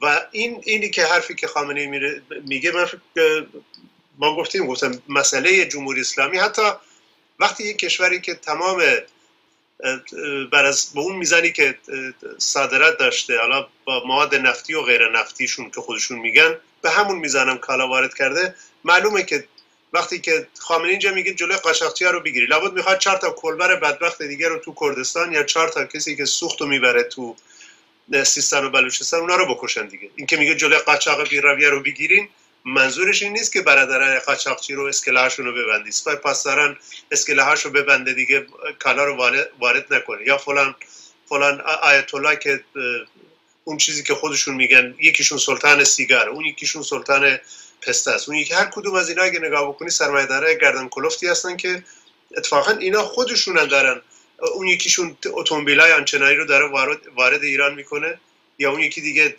و 0.00 0.26
این 0.32 0.62
اینی 0.64 0.90
که 0.90 1.04
حرفی 1.04 1.34
که 1.34 1.46
خامنه 1.46 2.20
میگه 2.46 2.72
من 2.72 2.86
ما 4.18 4.36
گفتیم 4.36 4.66
گفتم 4.66 5.02
مسئله 5.08 5.64
جمهوری 5.64 6.00
اسلامی. 6.00 6.38
حتی 6.38 6.62
وقتی 7.38 7.64
یک 7.64 7.78
کشوری 7.78 8.20
که 8.20 8.34
تمام 8.34 8.82
بر 10.52 10.64
از 10.64 10.92
به 10.94 11.00
اون 11.00 11.16
می‌زنی 11.16 11.52
که 11.52 11.78
صادرات 12.38 12.98
داشته 12.98 13.38
حالا 13.38 13.68
با 13.84 14.02
مواد 14.06 14.34
نفتی 14.34 14.74
و 14.74 14.82
غیر 14.82 15.08
نفتیشون 15.08 15.70
که 15.70 15.80
خودشون 15.80 16.18
میگن 16.18 16.56
به 16.82 16.90
همون 16.90 17.18
می‌زنم 17.18 17.58
کالا 17.58 17.88
وارد 17.88 18.14
کرده 18.14 18.54
معلومه 18.84 19.22
که 19.22 19.44
وقتی 19.92 20.20
که 20.20 20.46
خامنه 20.58 20.88
اینجا 20.88 21.12
میگه 21.12 21.34
جلوی 21.34 21.56
قاچاقچی 21.56 22.04
رو 22.04 22.20
بگیری. 22.20 22.46
لابد 22.46 22.72
می‌خواد 22.72 22.98
چهار 22.98 23.16
تا 23.16 23.30
کلبر 23.30 23.76
بدبخت 23.76 24.22
دیگه 24.22 24.48
رو 24.48 24.58
تو 24.58 24.74
کردستان 24.80 25.32
یا 25.32 25.42
چهار 25.42 25.68
تا 25.68 25.84
کسی 25.84 26.16
که 26.16 26.24
سوختو 26.24 26.66
می‌بره 26.66 27.02
تو 27.02 27.36
سیستان 28.24 28.64
و 28.64 28.70
بلوچستان 28.70 29.20
اونا 29.20 29.36
رو 29.36 29.54
بکشن 29.54 29.86
دیگه. 29.86 30.10
این 30.16 30.26
که 30.26 30.36
میگه 30.36 30.54
جلوی 30.54 30.78
قاچاق 30.78 31.28
بیرویه 31.28 31.68
رو 31.68 31.80
بگیرین 31.80 32.28
منظورش 32.64 33.22
این 33.22 33.32
نیست 33.32 33.52
که 33.52 33.62
برادران 33.62 34.18
قاچاقچی 34.18 34.74
رو 34.74 34.84
اسکله 34.84 35.28
رو 35.28 35.52
ببندی. 35.52 35.90
سپای 35.90 36.16
پاسداران 36.16 36.78
اسکله 37.10 37.54
رو 37.54 37.70
ببنده 37.70 38.12
دیگه 38.12 38.46
کالا 38.78 39.04
رو 39.04 39.16
وارد 39.58 39.94
نکنه. 39.94 40.26
یا 40.26 40.38
فلان 40.38 40.74
فلان 41.28 41.60
آیت 41.60 42.14
الله 42.14 42.36
که 42.36 42.64
اون 43.68 43.76
چیزی 43.76 44.02
که 44.02 44.14
خودشون 44.14 44.54
میگن 44.54 44.94
یکیشون 45.00 45.38
سلطان 45.38 45.84
سیگار 45.84 46.28
اون 46.28 46.44
یکیشون 46.44 46.82
سلطان 46.82 47.38
پسته 47.82 48.10
است. 48.10 48.28
اون 48.28 48.38
یکی 48.38 48.54
هر 48.54 48.64
کدوم 48.64 48.94
از 48.94 49.08
اینا 49.08 49.22
اگه 49.22 49.38
نگاه 49.38 49.68
بکنی 49.68 49.90
سرمایه‌دارای 49.90 50.58
گردن 50.58 50.88
کلفتی 50.88 51.26
هستن 51.26 51.56
که 51.56 51.84
اتفاقا 52.36 52.72
اینا 52.72 53.02
خودشون 53.02 53.66
دارن. 53.66 54.00
اون 54.54 54.66
یکیشون 54.66 55.16
اتومبیلای 55.26 55.92
آنچنانی 55.92 56.34
رو 56.34 56.44
داره 56.44 56.68
وارد, 56.68 56.98
وارد 57.16 57.42
ایران 57.42 57.74
می‌کنه 57.74 58.20
یا 58.58 58.70
اون 58.70 58.80
یکی 58.80 59.00
دیگه 59.00 59.34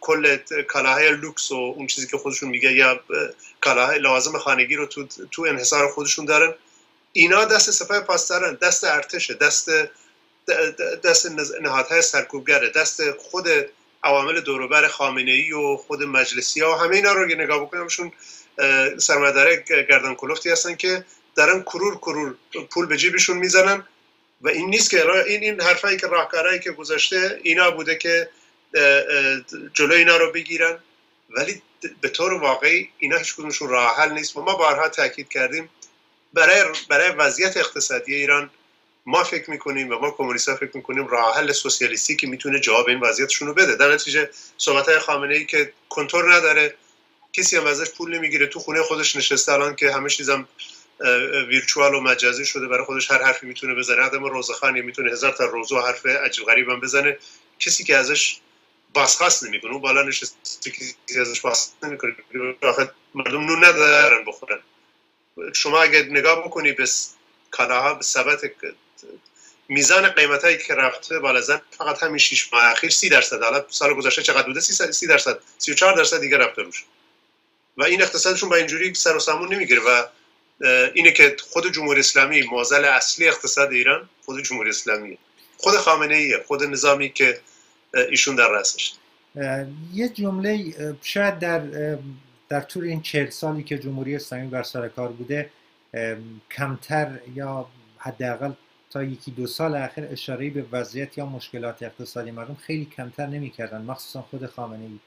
کل 0.00 0.36
کالاهای 0.68 1.10
لوکس 1.10 1.52
و 1.52 1.54
اون 1.54 1.86
چیزی 1.86 2.06
که 2.06 2.16
خودشون 2.16 2.48
میگه 2.48 2.72
یا 2.72 3.00
کالاهای 3.60 3.98
لازم 3.98 4.38
خانگی 4.38 4.76
رو 4.76 4.86
تو, 4.86 5.06
تو 5.30 5.42
انحصار 5.42 5.88
خودشون 5.88 6.24
دارن. 6.24 6.54
اینا 7.12 7.44
دست 7.44 7.70
سپاه 7.70 8.00
پاسدارن 8.00 8.58
دست 8.62 8.84
ارتش 8.84 9.30
دست 9.30 9.70
دست 11.04 11.26
نهادهای 11.60 12.02
سرکوبگره 12.02 12.70
دست 12.70 13.10
خود 13.10 13.48
عوامل 14.02 14.40
دوروبر 14.40 14.88
خامنه 14.88 15.30
ای 15.30 15.52
و 15.52 15.76
خود 15.76 16.02
مجلسی 16.02 16.60
ها 16.60 16.72
و 16.72 16.74
همه 16.74 16.96
اینا 16.96 17.12
رو 17.12 17.26
نگاه 17.26 17.60
بکنیمشون 17.60 18.12
سرمایه‌دار 18.98 19.56
گردن 19.56 20.14
کلفتی 20.14 20.50
هستن 20.50 20.74
که 20.74 21.04
دارن 21.34 21.62
کرور 21.62 21.96
کرور 21.96 22.34
پول 22.70 22.86
به 22.86 22.96
جیبشون 22.96 23.38
می‌زنن 23.38 23.84
و 24.40 24.48
این 24.48 24.70
نیست 24.70 24.90
که 24.90 25.10
این 25.10 25.42
این 25.42 25.60
حرفایی 25.60 25.96
که 25.96 26.06
راهکارهایی 26.06 26.60
که 26.60 26.70
گذاشته 26.70 27.40
اینا 27.42 27.70
بوده 27.70 27.94
که 27.94 28.28
جلو 29.72 29.94
اینا 29.94 30.16
رو 30.16 30.32
بگیرن. 30.32 30.78
ولی 31.30 31.62
به 32.00 32.08
طور 32.08 32.32
واقعی 32.32 32.90
اینا 32.98 33.16
هیچ 33.16 33.34
کدومشون 33.34 33.68
راه 33.68 33.96
حل 33.96 34.12
نیست. 34.12 34.36
و 34.36 34.42
ما 34.42 34.54
بارها 34.54 34.88
تاکید 34.88 35.28
کردیم 35.28 35.70
برای 36.32 36.64
برای 36.88 37.10
وضعیت 37.10 37.56
اقتصادی 37.56 38.14
ایران 38.14 38.50
ما 39.06 39.24
فکر 39.24 39.50
می‌کنیم 39.50 39.90
و 39.90 39.98
ما 39.98 40.10
کمونیست 40.10 40.54
فکر 40.54 40.70
می‌کنیم 40.74 41.06
راه 41.06 41.36
حل 41.36 41.52
سوسیالیستی 41.52 42.16
که 42.16 42.26
می‌تونه 42.26 42.60
جواب 42.60 42.88
این 42.88 43.00
وضعیتشون 43.00 43.48
رو 43.48 43.54
بده. 43.54 43.76
در 43.76 43.92
نتیجه 43.92 44.30
صحبت 44.58 44.88
های 44.88 44.98
خامنه 44.98 45.34
ای 45.34 45.46
که 45.46 45.72
کنترل 45.88 46.32
نداره 46.32 46.74
کسی 47.32 47.56
هم 47.56 47.66
ازش 47.66 47.90
پول 47.90 48.16
نمی‌گیره 48.16 48.46
تو 48.46 48.60
خونه 48.60 48.82
خودش 48.82 49.16
نشسته 49.16 49.52
الان 49.52 49.76
که 49.76 49.92
همه 49.92 50.10
چیزم 50.10 50.48
ویرچوال 51.48 51.94
و 51.94 52.00
مجازی 52.00 52.46
شده 52.46 52.68
برای 52.68 52.84
خودش 52.84 53.10
هر 53.10 53.22
حرفی 53.22 53.46
می‌تونه 53.46 53.74
بزنه. 53.74 54.02
آدم 54.02 54.24
روزخانی 54.24 54.82
می‌تونه 54.82 55.12
هزار 55.12 55.32
تا 55.32 55.44
روزو 55.44 55.80
حرف 55.80 56.06
عجیب 56.06 56.44
غریبم 56.44 56.80
بزنه. 56.80 57.18
کسی 57.58 57.84
که 57.84 57.96
ازش 57.96 58.40
باسخاست 58.94 59.44
نمی‌کنه 59.44 59.78
بالا 59.78 60.02
نشسته 60.02 60.70
کسی 60.70 61.20
ازش 61.20 61.40
باسخاست 61.40 61.84
نمی‌کنه 61.84 62.16
مردم 63.14 63.46
نون 63.46 63.64
ندارن 63.64 64.24
بخورن. 64.24 64.60
شما 65.54 65.82
اگه 65.82 66.02
نگاه 66.02 66.44
بکنی 66.44 66.72
به 66.72 66.88
کالاها 67.50 67.94
به 67.94 68.02
ثبت 68.02 68.44
میزان 69.68 70.08
قیمت 70.08 70.44
هایی 70.44 70.58
که 70.58 70.74
رفته 70.74 71.18
بالا 71.18 71.40
زن 71.40 71.60
فقط 71.78 72.02
همین 72.02 72.18
6 72.18 72.52
ماه 72.52 72.64
اخیر 72.64 72.90
30 72.90 73.08
درصد. 73.08 73.42
حالا 73.42 73.64
سال 73.68 73.94
گذشته 73.94 74.22
چقدر 74.22 74.46
بوده؟ 74.46 74.60
30 74.60 75.06
درصد. 75.06 75.38
34 75.58 75.96
درصد 75.96 76.20
دیگه 76.20 76.38
رفته 76.38 76.62
روش. 76.62 76.84
و 77.76 77.84
این 77.84 78.02
اقتصادشون 78.02 78.48
با 78.48 78.56
اینجوری 78.56 78.94
سر 78.94 79.16
و 79.16 79.18
سامون 79.18 79.54
نمی‌گیره. 79.54 79.80
و 79.80 80.06
اینه 80.94 81.12
که 81.12 81.36
خود 81.50 81.72
جمهوری 81.72 82.00
اسلامی 82.00 82.42
معضل 82.42 82.84
اصلی 82.84 83.28
اقتصاد 83.28 83.72
ایران 83.72 84.08
خود 84.24 84.42
جمهوری 84.42 84.70
اسلامی 84.70 85.18
خود 85.56 85.74
خامنه 85.74 86.14
ایه 86.14 86.44
خود 86.46 86.62
نظامی 86.62 87.10
که 87.10 87.40
ایشون 87.94 88.36
در 88.36 88.48
رأسش. 88.48 88.92
یه 89.94 90.08
جمله 90.08 90.74
شاید 91.02 91.38
در 91.38 91.62
در 92.48 92.60
طول 92.60 92.84
این 92.84 93.02
چهل 93.02 93.30
سالی 93.30 93.62
که 93.62 93.78
جمهوری 93.78 94.16
اسلامی 94.16 94.46
بر 94.46 94.62
سر 94.62 94.88
کار 94.88 95.08
بوده 95.08 95.50
کمتر 96.56 97.18
یا 97.34 97.66
حداقل 97.98 98.52
تا 98.90 99.02
یکی 99.02 99.30
دو 99.30 99.46
سال 99.46 99.74
اخیر 99.74 100.04
اشاره 100.10 100.50
به 100.50 100.64
وضعیت 100.72 101.18
یا 101.18 101.26
مشکلات 101.26 101.82
اقتصادی 101.82 102.30
مردم 102.30 102.54
خیلی 102.54 102.84
کمتر 102.96 103.26
نمی‌کردن 103.26 103.82
مخصوصا 103.82 104.22
خود 104.22 104.46
خامنه 104.46 104.84
ای 104.84 104.98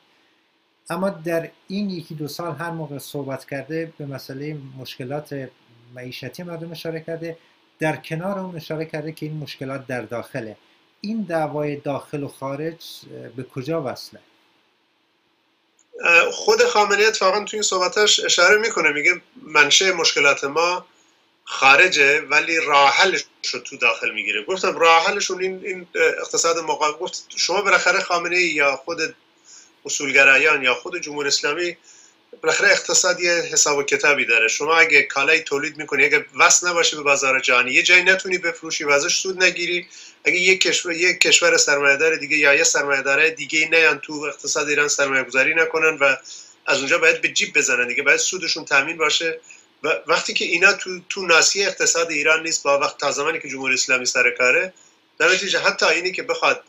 اما 0.90 1.10
در 1.10 1.50
این 1.68 1.90
یکی 1.90 2.16
دو 2.16 2.28
سال 2.28 2.56
هر 2.56 2.72
موقع 2.72 2.98
صحبت 2.98 3.50
کرده 3.50 3.94
به 3.98 4.06
مسئله 4.06 4.58
مشکلات 4.78 5.50
معیشتی 5.96 6.44
مردم 6.44 6.72
اشاره 6.72 7.00
کرده 7.00 7.38
در 7.80 7.96
کنار 7.96 8.40
اون 8.40 8.56
اشاره 8.56 8.86
کرده 8.86 9.12
که 9.12 9.26
این 9.26 9.38
مشکلات 9.38 9.88
در 9.88 10.02
داخله. 10.02 10.58
این 11.02 11.22
دعوای 11.22 11.76
داخل 11.76 12.24
و 12.24 12.28
خارج 12.28 12.78
به 13.36 13.44
کجا 13.44 13.84
وصله؟ 13.84 14.20
خود 16.32 16.64
خامنه 16.64 17.04
اتفاقا 17.04 17.44
توی 17.44 17.58
این 17.58 17.64
صحبتش 17.64 18.26
اشاره 18.26 18.58
می‌کنه 18.58 18.92
میگه 18.92 19.22
منشه 19.42 19.94
مشکلات 19.94 20.44
ما 20.44 20.86
خارجه 21.44 22.22
ولی 22.22 22.60
راحلش 22.68 23.26
رو 23.52 23.60
تو 23.60 23.78
داخل 23.78 24.12
می‌گیره. 24.12 24.44
گفتم 24.44 24.78
راحلشون 24.78 25.42
این, 25.42 25.62
این 25.66 25.88
اقتصاد 25.96 26.58
مقاوم. 26.58 26.98
گفت 26.98 27.26
شما 27.36 27.62
بالاخره 27.62 28.00
خامنه 28.00 28.40
یا 28.40 28.76
خود 28.76 29.16
اصولگرایان 29.86 30.64
یا 30.64 30.74
خود 30.74 31.02
جمهور 31.02 31.28
اسلامی 31.28 31.78
بالاخره 32.42 32.72
اقتصاد 32.72 33.20
یه 33.20 33.32
حساب 33.32 33.78
و 33.78 33.84
کتابی 33.84 34.26
داره. 34.26 34.48
شما 34.48 34.76
اگه 34.76 35.04
کالای 35.04 35.40
تولید 35.40 35.78
می‌کنی 35.78 36.06
اگه 36.06 36.26
وصل 36.40 36.68
نباشه 36.68 36.98
به 36.98 37.04
بازار 37.04 37.40
جهانی 37.40 37.72
یه 37.72 37.84
جایی 37.84 38.04
نتونی 38.04 38.38
بفروشی 38.38 38.84
و 38.84 38.90
ازش 38.90 39.16
سود 39.16 39.44
نگیری. 39.44 39.88
اگه 40.26 40.38
یک 40.38 40.62
کشور 40.62 40.94
یک 40.94 41.20
کشور 41.20 41.58
سرمایه‌دار 41.58 42.16
دیگه 42.16 42.38
یا 42.38 42.54
یه 42.54 42.64
سرمایه‌دار 42.64 43.30
دیگه 43.30 43.70
نیان 43.72 44.00
تو 44.00 44.14
اقتصاد 44.14 44.70
ایران 44.70 44.88
سرمایه 44.88 45.24
گذاری 45.24 45.56
نکنن 45.56 45.98
و 45.98 46.16
از 46.66 46.78
اونجا 46.78 46.98
باید 46.98 47.22
به 47.22 47.30
جیب 47.30 47.58
بزنن 47.58 47.88
دیگه. 47.88 48.04
باید 48.04 48.20
سودشون 48.20 48.66
تامین 48.66 48.98
باشه. 48.98 49.40
و 49.84 49.88
وقتی 50.08 50.34
که 50.34 50.46
اینا 50.46 50.74
تو 50.74 51.00
تو 51.10 51.26
ناسیه 51.26 51.68
اقتصاد 51.68 52.12
ایران 52.12 52.44
نیست 52.44 52.64
با 52.64 52.80
وقت 52.80 52.98
تا 52.98 53.12
زمانی 53.12 53.40
که 53.40 53.50
جمهوری 53.50 53.74
اسلامی 53.74 54.06
سر 54.06 54.32
کاره 54.32 54.74
در 55.18 55.30
نتیجه 55.30 55.60
حتی 55.60 55.86
اینی 55.86 56.12
که 56.12 56.24
بخواد 56.24 56.64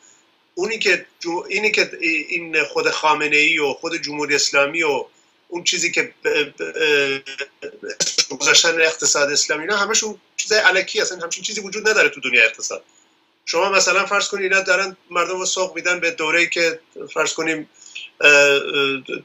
اونی 0.54 0.78
که 0.78 1.06
اینی 1.49 1.71
که 1.71 1.90
این 2.00 2.64
خود 2.64 2.90
خامنه 2.90 3.37
ای 3.37 3.59
و 3.59 3.73
خود 3.73 4.02
جمهوری 4.02 4.35
اسلامی 4.35 4.83
و 4.83 5.04
اون 5.49 5.64
چیزی 5.64 5.90
که 5.90 6.14
گذاشتن 8.40 8.80
اقتصاد 8.80 9.30
اسلامی 9.30 9.62
اینا 9.62 9.76
همشون 9.76 10.18
چیزای 10.37 10.59
علکی 10.59 11.00
هستن 11.00 11.21
همچین 11.21 11.44
چیزی 11.44 11.61
وجود 11.61 11.88
نداره 11.88 12.09
تو 12.09 12.21
دنیا 12.21 12.44
اقتصاد. 12.44 12.85
شما 13.47 13.71
مثلا 13.71 14.06
فرض 14.06 14.28
کنید 14.28 14.42
اینا 14.42 14.61
دارن 14.61 14.97
مردم 15.11 15.38
رو 15.38 15.47
سوق 15.47 15.75
میدن 15.75 16.00
به 16.00 16.11
دوره 16.11 16.47
که 16.47 16.80
فرض 17.14 17.35
کنیم 17.35 17.68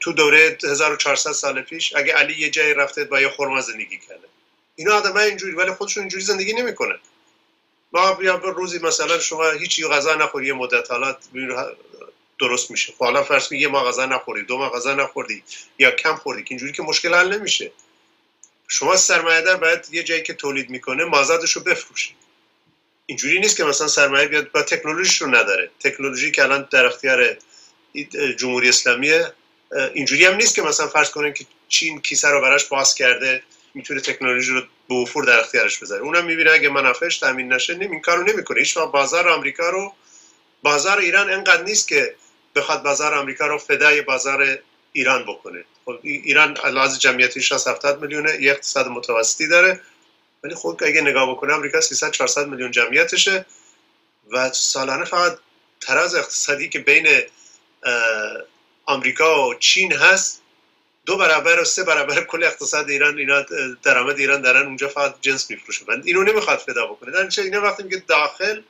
تو 0.00 0.12
دوره 0.12 0.58
1400 0.64 1.32
سال 1.32 1.62
پیش 1.62 1.96
اگه 1.96 2.12
علی 2.12 2.34
یه 2.34 2.50
جایی 2.50 2.74
رفته 2.74 3.04
با 3.04 3.20
یه 3.20 3.28
خرما 3.28 3.60
زندگی 3.60 3.98
کرده. 4.08 4.28
اینا 4.76 4.94
آدم 4.94 5.16
اینجوری 5.16 5.52
ولی 5.52 5.70
خودشون 5.70 6.00
اینجوری 6.00 6.24
زندگی 6.24 6.52
نمی‌کنن. 6.52 6.98
ما 7.92 8.18
یا 8.22 8.34
روزی 8.34 8.78
مثلا 8.78 9.18
شما 9.18 9.50
هیچی 9.50 9.88
غذا 9.88 10.14
نخوری 10.14 10.46
یه 10.46 10.52
مدت 10.52 10.90
حالات 10.90 11.16
درست 12.40 12.70
میشه. 12.70 12.92
خب 12.92 13.04
حالا 13.04 13.22
فرض 13.22 13.52
یه 13.52 13.68
ما 13.68 13.84
غذا 13.84 14.06
نخوری 14.06 14.42
دو 14.42 14.58
ما 14.58 14.70
غذا 14.70 14.94
نخوردی 14.94 15.42
یا 15.78 15.90
کم 15.90 16.16
خوردی 16.16 16.42
که 16.42 16.50
اینجوری 16.50 16.72
که 16.72 16.82
مشکل 16.82 17.14
حل 17.14 17.38
نمیشه. 17.38 17.72
شما 18.68 18.96
سرمایه‌دار 18.96 19.56
باید 19.56 19.88
یه 19.92 20.02
جایی 20.02 20.22
که 20.22 20.34
تولید 20.34 20.70
می‌کنه 20.70 21.04
مازادش 21.04 21.52
رو 21.52 21.62
بفروشید 21.62 22.16
اینجوری 23.06 23.40
نیست 23.40 23.56
که 23.56 23.64
مثلا 23.64 23.88
سرمایه 23.88 24.28
بیاد 24.28 24.52
با 24.52 24.62
تکنولوژیش 24.62 25.22
رو 25.22 25.28
نداره. 25.28 25.70
تکنولوژی 25.80 26.30
که 26.30 26.42
الان 26.42 26.68
در 26.70 26.86
اختیار 26.86 27.36
جمهوری 28.38 28.68
اسلامیه 28.68 29.32
اینجوری 29.94 30.24
هم 30.24 30.34
نیست 30.34 30.54
که 30.54 30.62
مثلا 30.62 30.88
فرض 30.88 31.10
کنن 31.10 31.32
که 31.32 31.44
چین 31.68 32.00
کیسه 32.00 32.28
رو 32.28 32.40
براش 32.40 32.64
باز 32.64 32.94
کرده 32.94 33.42
می‌تونه 33.74 34.00
تکنولوژی 34.00 34.52
رو 34.52 34.62
به 34.88 34.94
وفور 34.94 35.24
در 35.24 35.40
اختیارش 35.40 35.78
بذاره. 35.78 36.02
اونم 36.02 36.24
می‌بینه 36.24 36.50
اگه 36.50 36.68
منافعش 36.68 37.18
تامین 37.18 37.52
نشه 37.52 37.76
این 37.80 38.00
کارو 38.00 38.22
نمی‌کنه. 38.22 38.58
هیچ 38.60 38.78
بازار 38.78 39.28
آمریکا 39.28 39.70
رو 39.70 39.92
بازار 40.62 40.98
ایران 40.98 41.30
انقدر 41.30 41.62
نیست 41.62 41.88
که 41.88 42.14
بخواد 42.54 42.82
بازار 42.82 43.14
آمریکا 43.14 43.46
رو 43.46 43.58
فدای 43.58 44.02
بازار 44.02 44.58
ایران 44.92 45.22
بکنه. 45.22 45.64
خب 45.84 45.98
ایران 46.02 46.58
لحاظ 46.72 46.98
جمعیتی 46.98 47.42
60 47.42 47.68
70 47.68 48.02
میلیونه 48.02 48.42
یه 48.42 48.50
اقتصاد 48.50 48.88
متوسطی 48.88 49.48
داره. 49.48 49.80
ولی 50.44 50.54
خود 50.54 50.84
اگه 50.84 51.00
نگاه 51.00 51.30
بکنه 51.30 51.52
آمریکا 51.52 51.80
300 51.80 52.10
400 52.10 52.48
میلیون 52.48 52.70
جمعیتشه 52.70 53.46
و 54.30 54.52
سالانه 54.52 55.04
فقط 55.04 55.38
تراز 55.80 56.14
اقتصادی 56.14 56.68
که 56.68 56.78
بین 56.78 57.06
آمریکا 58.86 59.48
و 59.48 59.54
چین 59.54 59.92
هست. 59.92 60.42
دو 61.06 61.16
برابر 61.16 61.60
و 61.60 61.64
سه 61.64 61.84
برابر 61.84 62.24
کل 62.24 62.44
اقتصاد 62.44 62.90
ایران 62.90 63.18
اینا 63.18 63.44
درآمد 63.82 64.18
ایران 64.18 64.42
دارن 64.42 64.66
اونجا 64.66 64.88
فقط 64.88 65.14
جنس 65.20 65.50
میفروشن 65.50 66.02
اینو 66.04 66.22
نمی‌خواد 66.22 66.58
فدا 66.58 66.86
بکنه. 66.86 67.12
در 67.12 67.42
اینا 67.42 67.62
وقتی 67.62 67.82
میگه 67.82 68.02
داخل 68.08 68.62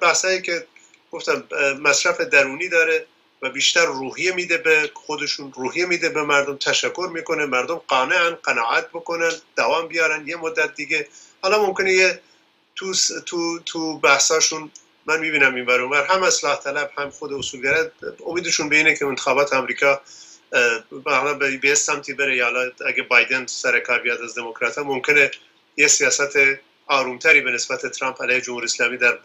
بحثایی 0.00 0.42
که 0.42 0.66
گفتم 1.10 1.44
مصرف 1.82 2.20
درونی 2.20 2.68
داره 2.68 3.06
و 3.42 3.50
بیشتر 3.50 3.86
روحیه 3.86 4.32
میده 4.32 4.58
به 4.58 4.90
خودشون 4.94 5.52
روحیه 5.56 5.86
میده 5.86 6.08
به 6.08 6.22
مردم 6.22 6.56
تشکر 6.56 7.08
می‌کنه 7.12 7.46
مردم 7.46 7.74
قانعن 7.74 8.34
قناعت 8.34 8.88
بکنن 8.88 9.32
دوام 9.56 9.88
بیارن. 9.88 10.28
یه 10.28 10.36
مدت 10.36 10.74
دیگه. 10.74 11.08
حالا 11.42 11.66
ممکنه 11.66 11.92
یه 11.92 12.20
تو 12.76 12.94
تو 13.26 13.58
تو 13.58 13.98
بحثاشون 13.98 14.70
من 15.06 15.20
می‌بینم 15.20 15.54
این 15.54 15.64
برون 15.64 15.94
هم 15.94 16.22
اصلاح 16.22 16.56
طلب 16.60 16.90
هم 16.98 17.10
خود 17.10 17.32
اصولگرا. 17.32 17.90
امیدشون 18.26 18.68
به 18.68 18.76
اینه 18.76 18.96
که 18.96 19.06
انتخابات 19.06 19.52
امریکا 19.52 20.00
به 21.04 21.58
به 21.62 21.74
سمتی 21.74 22.14
بره. 22.14 22.36
یا 22.36 22.72
اگه 22.86 23.02
بایدن 23.02 23.46
سر 23.46 23.80
کار 23.80 23.98
بیاد 23.98 24.20
از 24.20 24.34
دموکرات 24.34 24.78
ممکنه 24.78 25.30
یه 25.76 25.88
سیاست 25.88 26.38
آرومتری 26.86 27.40
به 27.40 27.50
نسبت 27.50 27.86
ترامپ 27.86 28.22
علیه 28.22 28.40
جمهوری 28.40 28.64
اسلامی 28.64 28.96
در 28.96 29.18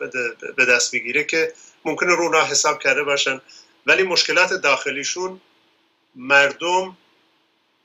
به 0.58 0.66
دست 0.66 0.92
بگیره 0.96 1.24
که 1.24 1.54
ممکنه 1.86 2.16
رو 2.16 2.42
حساب 2.42 2.80
کرده 2.80 3.04
باشن. 3.04 3.42
ولی 3.86 4.04
مشکلات 4.04 4.54
داخلیشون 4.54 5.42
مردم 6.16 6.98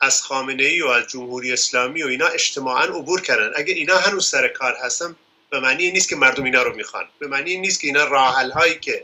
از 0.01 0.23
خامنه 0.23 0.63
ای 0.63 0.83
و 0.83 0.87
از 0.87 1.07
جمهوری 1.07 1.53
اسلامی 1.53 2.03
و 2.03 2.07
اینا 2.07 2.27
اجتماعا 2.27 2.85
عبور 2.85 3.21
کردن. 3.21 3.53
اگه 3.57 3.75
اینا 3.75 3.99
هنوز 3.99 4.27
سر 4.27 4.49
کار 4.49 4.77
هستن 4.83 5.17
به 5.55 5.61
معنی 5.61 5.91
نیست 5.91 6.09
که 6.09 6.17
مردم 6.17 6.45
اینا 6.45 6.63
رو 6.63 6.77
می‌خوان. 6.77 7.05
به 7.19 7.27
معنی 7.27 7.57
نیست 7.57 7.81
که 7.81 7.87
اینا 7.87 8.05
راحل 8.05 8.51
هایی 8.51 8.79
که 8.79 9.03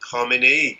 خامنه 0.00 0.46
ای 0.46 0.76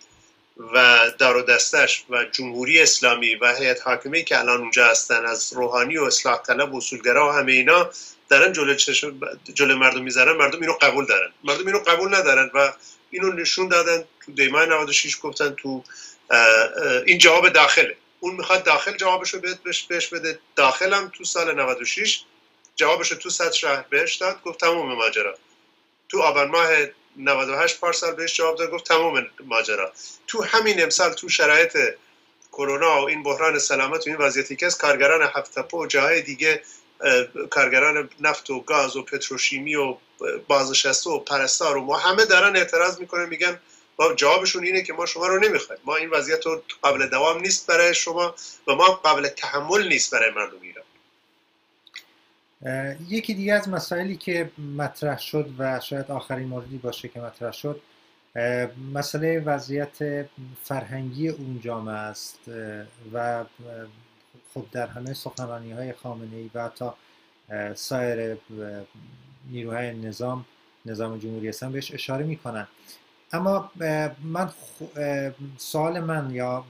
و 0.75 1.11
دار 1.19 1.37
و 1.37 1.43
دستش 1.43 2.05
و 2.11 2.25
جمهوری 2.25 2.81
اسلامی 2.81 3.35
و 3.35 3.55
هیئت 3.55 3.87
حاکمه 3.87 4.23
که 4.23 4.39
الان 4.39 4.61
اونجا 4.61 4.87
هستن 4.87 5.27
از 5.27 5.53
روحانی 5.53 5.99
و 5.99 6.05
اصلاح 6.05 6.43
طلب 6.43 6.75
و 6.75 6.77
اصولگرا 6.77 7.29
و 7.29 7.33
همه 7.33 7.53
اینا 7.53 7.91
دارن 8.29 8.53
جلو, 8.53 8.75
جلو 9.55 9.77
مردم 9.79 10.03
می‌ذارن 10.03 10.37
مردم 10.37 10.61
اینو 10.61 10.73
قبول 10.73 11.07
دارن. 11.07 11.33
مردم 11.45 11.67
اینو 11.67 11.79
قبول 11.79 12.15
ندارن 12.15 12.51
و 12.55 12.73
اینو 13.11 13.33
نشون 13.33 13.69
دادن. 13.69 14.05
تو 14.27 14.33
دیمای 14.33 14.67
96 14.67 15.19
گفتن 15.23 15.51
تو 15.51 15.85
این 17.07 17.19
جواب 17.19 17.49
داخله. 17.49 17.97
اون 18.21 18.35
می‌خواد 18.35 18.65
داخل 18.65 18.97
جوابشو 18.97 19.41
بهش 19.89 20.07
بده. 20.07 20.39
داخلم 20.57 21.13
تو 21.19 21.25
سال 21.25 21.55
96 21.55 22.21
جوابش 22.81 23.09
تو 23.09 23.31
صد 23.31 23.53
شهر 23.53 23.85
بهش 23.91 24.15
داد 24.15 24.43
گفت 24.43 24.61
تمام 24.61 24.95
ماجرا. 24.95 25.35
تو 26.09 26.23
آبان 26.23 26.49
ماه 26.49 26.69
98 27.17 27.81
پارسال 27.81 28.15
بهش 28.15 28.37
جواب 28.37 28.59
داد 28.59 28.71
گفت 28.71 28.85
تمام 28.85 29.27
ماجرا. 29.45 29.93
تو 30.27 30.43
همین 30.43 30.83
امسال 30.83 31.13
تو 31.13 31.29
شرایط 31.29 31.77
کرونا 32.53 33.03
و 33.03 33.09
این 33.09 33.23
بحران 33.23 33.59
سلامت 33.59 34.07
و 34.07 34.11
این 34.11 34.19
وضعیتی 34.19 34.57
که 34.57 34.67
از 34.67 34.79
کارگران 34.79 35.31
هفتپو 35.35 35.83
و 35.83 35.87
جاهای 35.87 36.23
دیگه 36.23 36.63
کارگران 37.51 38.11
نفت 38.21 38.51
و 38.51 38.61
گاز 38.61 38.97
و 38.97 39.03
پتروشیمی 39.03 39.77
و 39.77 39.97
بازنشسته 40.49 41.11
و 41.11 41.19
پرستار 41.19 41.77
و 41.77 41.81
ما 41.81 41.97
همه 41.97 42.25
دارن 42.25 42.57
اعتراض 42.57 43.01
می‌کنن 43.01 43.29
میگن 43.29 43.61
ما 43.99 44.15
جوابشون 44.15 44.65
اینه 44.65 44.83
که 44.83 44.93
ما 44.93 45.07
شما 45.07 45.27
رو 45.27 45.41
نمی‌خوایم. 45.41 45.81
ما 45.85 45.97
این 45.97 46.11
وضعیت 46.11 46.47
رو 46.47 46.63
قابل 46.83 47.07
دوام 47.07 47.41
نیست 47.41 47.67
برای 47.67 47.95
شما 47.95 48.35
و 48.67 48.75
ما 48.75 48.85
قابل 48.85 49.29
تحمل 49.29 49.89
نیست 49.89 50.11
برای 50.11 50.31
مردم 50.31 50.61
ایران. 50.63 50.85
یکی 53.09 53.35
دیگه 53.35 53.55
از 53.55 53.69
مسائلی 53.69 54.17
که 54.17 54.51
مطرح 54.77 55.19
شد 55.19 55.55
و 55.59 55.81
شاید 55.81 56.11
آخرین 56.11 56.49
موردی 56.49 56.79
باشه 56.79 57.09
که 57.09 57.21
مطرح 57.21 57.53
شد 57.53 57.81
مسئله 58.95 59.41
وضعیت 59.41 60.27
فرهنگی 60.63 61.29
اون 61.29 61.61
جامعه 61.61 61.95
است 61.95 62.39
و 63.13 63.45
خب 64.55 64.65
در 64.73 64.87
همه 64.87 65.15
سخنرانی 65.15 65.73
های 65.73 65.93
خامنه 65.93 66.37
ای 66.37 66.51
و 66.55 66.65
حتی 66.65 66.91
سایر 67.75 68.39
نیروهای 69.51 69.93
نظام 69.93 70.45
نظام 70.87 71.19
جمهوری 71.19 71.49
اسلامی 71.49 71.75
بهش 71.75 71.95
اشاره 71.95 72.25
می‌کنن. 72.25 72.67
اما 73.33 73.71
من 74.23 74.51
سوال 75.57 76.01
من 76.01 76.31
یا 76.31 76.65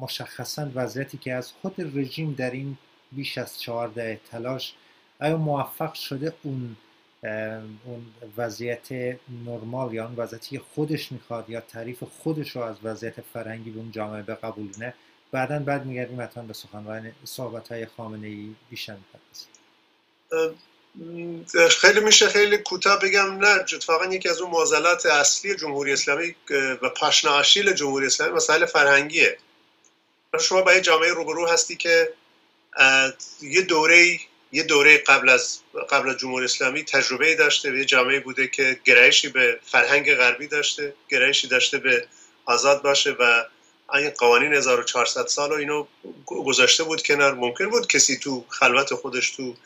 مشخصا 0.00 0.70
وضعیتی 0.74 1.18
که 1.18 1.34
از 1.34 1.52
خود 1.62 1.74
رژیم 1.98 2.32
در 2.32 2.50
این 2.50 2.78
بیش 3.16 3.38
از 3.38 3.60
چهارده 3.60 4.20
تلاش 4.30 4.74
آیا 5.20 5.36
موفق 5.36 5.94
شده 5.94 6.34
اون 6.42 6.76
اون 7.84 8.06
وضعیت 8.36 8.92
نرمال 9.46 9.94
یا 9.94 10.04
اون 10.04 10.14
وضعیتی 10.16 10.58
خودش 10.58 11.12
می‌خواد 11.12 11.50
یا 11.50 11.60
تعریف 11.60 12.02
خودش 12.02 12.50
رو 12.56 12.62
از 12.62 12.76
وضعیت 12.82 13.20
فرهنگی 13.20 13.70
به 13.70 13.78
اون 13.78 13.90
جامعه 13.90 14.22
به 14.22 14.34
قبولونه 14.34 14.94
بعدا 15.32 15.58
بعد 15.58 15.86
میگردیم 15.86 16.20
حتما 16.20 16.42
به 16.42 16.52
سخنرانی 16.52 17.12
صحبت 17.24 17.68
های 17.68 17.86
خامنه 17.86 18.26
ای 18.26 18.54
بیشتر 18.70 18.96
خیلی 21.80 22.00
میشه 22.00 22.28
خیلی 22.28 22.58
کوتاه 22.58 22.98
بگم 22.98 23.36
نه 23.36 23.48
اتفاقا 23.48 24.06
یکی 24.06 24.28
از 24.28 24.40
اون 24.40 24.50
معضلات 24.50 25.06
اصلی 25.06 25.56
جمهوری 25.56 25.92
اسلامی 25.92 26.34
و 26.82 26.88
پاشنه 26.88 27.30
آشیل 27.30 27.72
جمهوری 27.72 28.06
اسلامی 28.06 28.32
مسائل 28.32 28.66
فرهنگیه. 28.66 29.38
شما 30.40 30.62
با 30.62 30.72
یه 30.72 30.80
جامعه 30.80 31.10
روبرو 31.10 31.48
هستی 31.48 31.76
که 31.76 32.12
یه 33.42 33.62
دوره 33.62 34.18
یه 34.52 34.62
دوره 34.62 34.98
قبل 34.98 35.28
از 35.28 35.58
قبل 35.90 36.10
از 36.10 36.16
جمهوری 36.16 36.44
اسلامی 36.44 36.84
تجربه 36.84 37.34
داشته 37.34 37.70
و 37.70 37.74
یه 37.74 37.84
جامعه 37.84 38.20
بوده 38.20 38.48
که 38.48 38.80
گرایشی 38.84 39.28
به 39.28 39.60
فرهنگ 39.66 40.14
غربی 40.14 40.46
داشته 40.46 40.94
گرایشی 41.08 41.48
داشته 41.48 41.78
به 41.78 42.06
آزاد 42.44 42.82
باشه 42.82 43.10
و 43.10 43.44
این 43.94 44.10
قوانین 44.10 44.52
1400 44.52 45.26
سال 45.26 45.52
و 45.52 45.54
اینو 45.54 45.86
گذاشته 46.26 46.84
بود 46.84 47.02
کنار. 47.02 47.34
ممکن 47.34 47.70
بود 47.70 47.86
کسی 47.86 48.16
تو 48.16 48.44
خلوت 48.48 48.94
خودش 48.94 49.30
تو 49.30 49.56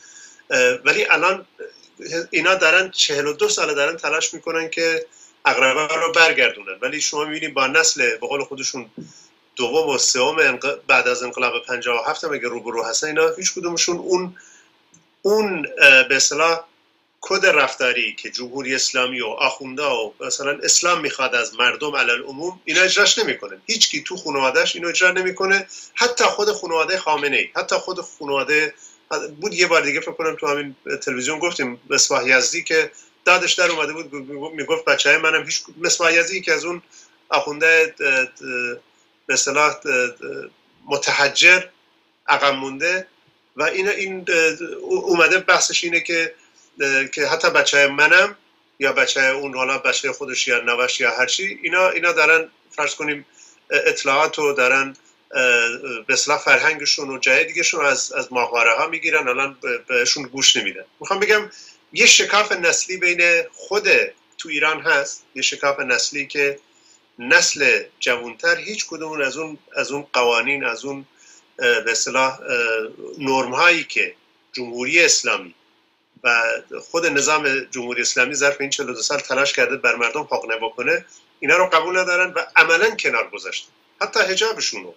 ولی 0.85 1.05
الان 1.05 1.45
اینا 2.29 2.55
دارن 2.55 2.91
42 2.91 3.49
سال 3.49 3.75
دارن 3.75 3.97
تلاش 3.97 4.33
می‌کنن 4.33 4.69
که 4.69 5.05
اقربه 5.45 5.95
رو 5.95 6.11
برگردونن. 6.11 6.77
ولی 6.81 7.01
شما 7.01 7.25
می‌بینید 7.25 7.53
با 7.53 7.67
نسل 7.67 8.17
به 8.17 8.27
قول 8.27 8.43
خودشون 8.43 8.89
دوم 9.57 9.89
و 9.89 9.97
سوم 9.97 10.59
بعد 10.87 11.07
از 11.07 11.23
انقلاب 11.23 11.65
57 11.65 12.23
هم 12.23 12.33
اگه 12.33 12.47
روبرو 12.47 12.83
هستن 12.83 13.07
اینا 13.07 13.29
هیچ 13.37 13.53
کدومشون 13.53 13.97
اون 13.97 14.35
اون 15.21 15.61
به 16.09 16.15
اصطلاح 16.15 16.59
کد 17.21 17.45
رفتاری 17.45 18.15
که 18.15 18.29
جمهوری 18.31 18.75
اسلامی 18.75 19.21
و 19.21 19.27
آخونده 19.27 19.83
و 19.83 20.11
مثلا 20.19 20.59
اسلام 20.63 21.01
می‌خواد 21.01 21.35
از 21.35 21.55
مردم 21.55 21.95
علل 21.95 22.23
عموم 22.23 22.59
اینا 22.65 22.81
اجراش 22.81 23.19
نمی‌کنه. 23.19 23.57
هیچ 23.65 23.89
کی 23.89 24.03
تو 24.03 24.17
خانوادهش 24.17 24.75
اینو 24.75 24.87
اجرا 24.87 25.11
نمی‌کنه. 25.11 25.67
حتی 25.93 26.23
خود 26.23 26.51
خانواده 26.51 26.97
خامنه 26.97 27.37
ای 27.37 27.49
حتی 27.55 27.75
خود 27.75 28.01
خانواده 28.01 28.73
بود 29.41 29.53
یه 29.53 29.67
بار 29.67 29.81
دیگه 29.81 29.99
فکر 29.99 30.11
کنم 30.11 30.35
تو 30.35 30.47
همین 30.47 30.75
تلویزیون 31.01 31.39
گفتیم 31.39 31.81
مصباح 31.89 32.27
یزدی 32.27 32.63
که 32.63 32.91
دادش 33.25 33.53
در 33.53 33.71
اومده 33.71 33.93
بود 33.93 34.13
می‌گفت 34.53 34.85
بچه 34.85 35.17
منم 35.17 35.43
هیچ 35.43 35.63
مصباح 35.77 36.13
یزدی 36.13 36.41
که 36.41 36.53
از 36.53 36.65
اون 36.65 36.81
آخونده 37.29 37.95
به 39.27 39.33
اصطلاح 39.33 39.75
متحجر 40.85 41.63
عقب 42.27 42.53
مونده 42.53 43.07
و 43.55 43.63
این 43.63 43.89
این 43.89 44.25
اومده 44.81 45.39
بحثش 45.39 45.83
اینه 45.83 45.99
که 45.99 46.33
که 47.13 47.27
حتی 47.27 47.49
بچه 47.49 47.87
منم 47.87 48.37
یا 48.79 48.93
بچه 48.93 49.21
اون 49.21 49.55
حالا 49.55 49.77
بچه 49.77 50.11
خودش 50.11 50.47
یا 50.47 50.59
نوش 50.59 50.99
یا 50.99 51.11
هرچی 51.11 51.59
اینا 51.63 51.89
اینا 51.89 52.11
دارن 52.11 52.49
فرض 52.71 52.95
کنیم 52.95 53.25
اطلاعات 53.69 54.37
رو 54.37 54.53
دارن 54.53 54.95
به 56.07 56.13
اصلاح 56.13 56.39
فرهنگشون 56.39 57.09
و 57.09 57.17
جای 57.17 57.45
دیگهشون 57.45 57.85
از 57.85 58.13
از 58.13 58.33
ماهواره 58.33 58.75
ها 58.75 58.87
می‌گیرن 58.87 59.27
الان 59.27 59.57
بهشون 59.87 60.23
گوش 60.23 60.55
نمیدن. 60.55 60.85
می‌خوام 60.99 61.19
بگم 61.19 61.49
یه 61.93 62.05
شکاف 62.05 62.51
نسلی 62.51 62.97
بین 62.97 63.43
خود 63.53 63.87
تو 64.37 64.49
ایران 64.49 64.81
هست 64.81 65.25
یه 65.35 65.41
شکاف 65.41 65.79
نسلی 65.79 66.27
که 66.27 66.59
نسل 67.19 67.83
جوانتر 67.99 68.57
هیچ 68.57 68.87
کدوم 68.87 69.21
از 69.21 69.37
اون 69.37 69.57
از 69.75 69.91
اون 69.91 70.07
قوانین 70.13 70.63
از 70.63 70.85
اون 70.85 71.05
به 71.57 71.91
اصطلاح 71.91 72.39
نرم 73.17 73.53
هایی 73.53 73.83
که 73.83 74.15
جمهوری 74.53 75.05
اسلامی 75.05 75.53
و 76.23 76.41
خود 76.81 77.05
نظام 77.05 77.59
جمهوری 77.71 78.01
اسلامی 78.01 78.33
ظرف 78.33 78.61
این 78.61 78.69
42 78.69 79.01
سال 79.01 79.19
تلاش 79.19 79.53
کرده 79.53 79.77
بر 79.77 79.95
مردم 79.95 80.21
حق 80.21 80.59
بکنه 80.61 81.05
اینا 81.39 81.57
رو 81.57 81.65
قبول 81.65 81.99
ندارن 81.99 82.33
و 82.33 82.45
عملا 82.55 82.95
کنار 82.95 83.29
گذاشتن. 83.29 83.69
حتی 84.01 84.19
حجابشون 84.19 84.83
رو. 84.83 84.95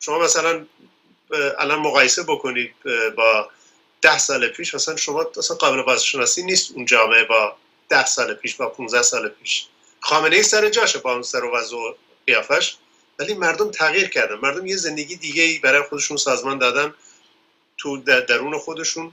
شما 0.00 0.18
مثلا 0.18 0.66
الان 1.58 1.78
مقایسه 1.78 2.22
بکنید 2.22 2.74
با 3.16 3.50
ده 4.02 4.18
سال 4.18 4.48
پیش 4.48 4.74
مثلا 4.74 4.96
شما 4.96 5.26
اصلا 5.38 5.56
قابل 5.56 5.82
بازشناسی 5.82 6.42
نیست 6.42 6.72
اون 6.74 6.84
جامعه 6.84 7.24
با 7.24 7.56
ده 7.88 8.06
سال 8.06 8.34
پیش 8.34 8.54
با 8.54 8.68
15 8.68 9.02
سال 9.02 9.28
پیش. 9.28 9.66
خامنه 10.06 10.36
ای 10.36 10.42
سر 10.42 10.68
جاشه 10.68 10.98
با 10.98 11.12
اون 11.12 11.22
سر 11.22 11.44
و 11.44 11.56
وضع 11.56 11.76
و 11.76 11.94
قیافش. 12.26 12.76
ولی 13.18 13.34
مردم 13.34 13.70
تغییر 13.70 14.08
کردن. 14.08 14.34
مردم 14.34 14.66
یه 14.66 14.76
زندگی 14.76 15.16
دیگه 15.16 15.42
ای 15.42 15.58
برای 15.58 15.82
خودشون 15.82 16.16
سازمان 16.16 16.58
دادن 16.58 16.94
تو 17.78 17.96
درون 17.98 18.58
خودشون. 18.58 19.12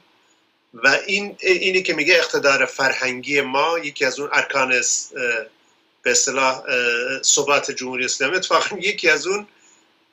و 0.73 0.87
این 1.07 1.37
اینی 1.41 1.83
که 1.83 1.93
میگه 1.93 2.15
اقتدار 2.15 2.65
فرهنگی 2.65 3.41
ما 3.41 3.79
یکی 3.79 4.05
از 4.05 4.19
اون 4.19 4.29
ارکان 4.33 4.69
به 6.01 6.11
اصطلاح 6.11 6.63
ثبات 7.23 7.71
جمهوری 7.71 8.05
اسلامی. 8.05 8.35
اتفاقا 8.35 8.77
یکی 8.77 9.09
از 9.09 9.27
اون 9.27 9.47